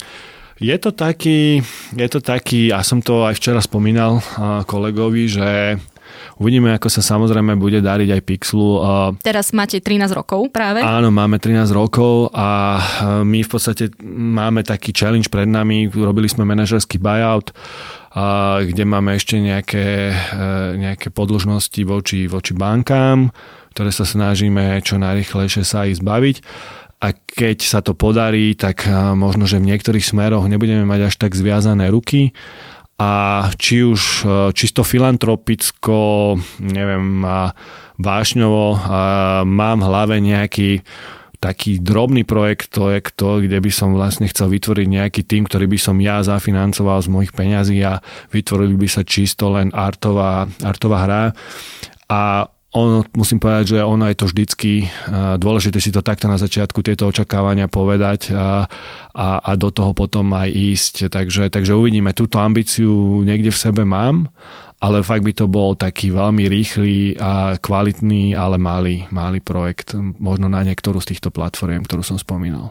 Je 0.60 0.76
to 0.76 0.92
taký, 0.92 1.64
je 1.96 2.08
to 2.12 2.20
taký, 2.20 2.68
ja 2.68 2.84
som 2.84 3.00
to 3.00 3.24
aj 3.24 3.32
včera 3.40 3.64
spomínal 3.64 4.20
kolegovi, 4.68 5.24
že 5.24 5.80
Uvidíme, 6.40 6.72
ako 6.72 6.88
sa 6.88 7.04
samozrejme 7.04 7.54
bude 7.60 7.84
dariť 7.84 8.08
aj 8.16 8.22
Pixlu. 8.24 8.80
Teraz 9.20 9.52
máte 9.52 9.76
13 9.76 10.08
rokov 10.16 10.48
práve? 10.48 10.80
Áno, 10.80 11.12
máme 11.12 11.36
13 11.36 11.68
rokov 11.70 12.32
a 12.32 12.80
my 13.22 13.44
v 13.44 13.50
podstate 13.50 13.92
máme 14.04 14.64
taký 14.64 14.96
challenge 14.96 15.28
pred 15.28 15.44
nami. 15.44 15.86
Robili 15.92 16.32
sme 16.32 16.48
manažerský 16.48 16.96
buyout, 16.96 17.52
kde 18.64 18.84
máme 18.88 19.14
ešte 19.14 19.36
nejaké, 19.38 20.10
e, 20.10 20.42
nejaké 20.80 21.12
podložnosti 21.14 21.78
voči, 21.86 22.26
voči 22.26 22.56
bankám, 22.56 23.30
ktoré 23.76 23.94
sa 23.94 24.08
snažíme 24.08 24.82
čo 24.82 24.98
najrychlejšie 24.98 25.62
sa 25.62 25.86
ich 25.86 26.00
zbaviť 26.02 26.42
a 27.00 27.16
keď 27.16 27.64
sa 27.64 27.80
to 27.80 27.96
podarí, 27.96 28.52
tak 28.52 28.84
možno, 29.16 29.48
že 29.48 29.56
v 29.56 29.72
niektorých 29.72 30.04
smeroch 30.04 30.44
nebudeme 30.44 30.84
mať 30.84 31.00
až 31.08 31.14
tak 31.16 31.32
zviazané 31.32 31.88
ruky 31.88 32.36
a 33.00 33.48
či 33.56 33.80
už 33.80 34.00
e, 34.00 34.24
čisto 34.52 34.84
filantropicko, 34.84 36.36
neviem, 36.60 37.24
vášňovo 37.96 38.64
mám 39.48 39.78
v 39.80 39.86
hlave 39.88 40.20
nejaký 40.20 40.84
taký 41.40 41.80
drobný 41.80 42.28
projekt, 42.28 42.76
to 42.76 42.92
je 42.92 43.00
to, 43.16 43.40
kde 43.40 43.64
by 43.64 43.72
som 43.72 43.96
vlastne 43.96 44.28
chcel 44.28 44.52
vytvoriť 44.52 44.86
nejaký 44.86 45.24
tým, 45.24 45.48
ktorý 45.48 45.72
by 45.72 45.78
som 45.80 45.96
ja 45.96 46.20
zafinancoval 46.20 47.00
z 47.00 47.08
mojich 47.08 47.32
peňazí 47.32 47.80
a 47.80 48.04
vytvorili 48.28 48.76
by 48.76 48.88
sa 48.92 49.02
čisto 49.08 49.48
len 49.48 49.72
artová, 49.72 50.44
artová 50.60 51.08
hra. 51.08 51.24
A 52.12 52.44
ono, 52.70 53.02
musím 53.18 53.42
povedať, 53.42 53.74
že 53.74 53.78
ono 53.82 54.06
je 54.06 54.16
to 54.16 54.30
vždycky 54.30 54.86
dôležité 55.42 55.82
si 55.82 55.90
to 55.90 56.06
takto 56.06 56.30
na 56.30 56.38
začiatku 56.38 56.86
tieto 56.86 57.10
očakávania 57.10 57.66
povedať 57.66 58.30
a, 58.30 58.70
a, 59.10 59.28
a 59.42 59.50
do 59.58 59.74
toho 59.74 59.90
potom 59.90 60.30
aj 60.30 60.54
ísť. 60.54 61.10
Takže, 61.10 61.50
takže 61.50 61.74
uvidíme, 61.74 62.14
túto 62.14 62.38
ambíciu 62.38 63.26
niekde 63.26 63.50
v 63.50 63.58
sebe 63.58 63.82
mám, 63.82 64.30
ale 64.78 65.02
fakt 65.02 65.26
by 65.26 65.32
to 65.34 65.50
bol 65.50 65.74
taký 65.74 66.14
veľmi 66.14 66.46
rýchly 66.46 67.18
a 67.18 67.58
kvalitný, 67.58 68.38
ale 68.38 68.56
malý, 68.56 69.10
malý 69.10 69.42
projekt, 69.42 69.98
možno 69.98 70.46
na 70.46 70.62
niektorú 70.62 71.02
z 71.02 71.16
týchto 71.16 71.34
platform, 71.34 71.82
ktorú 71.84 72.06
som 72.06 72.22
spomínal. 72.22 72.70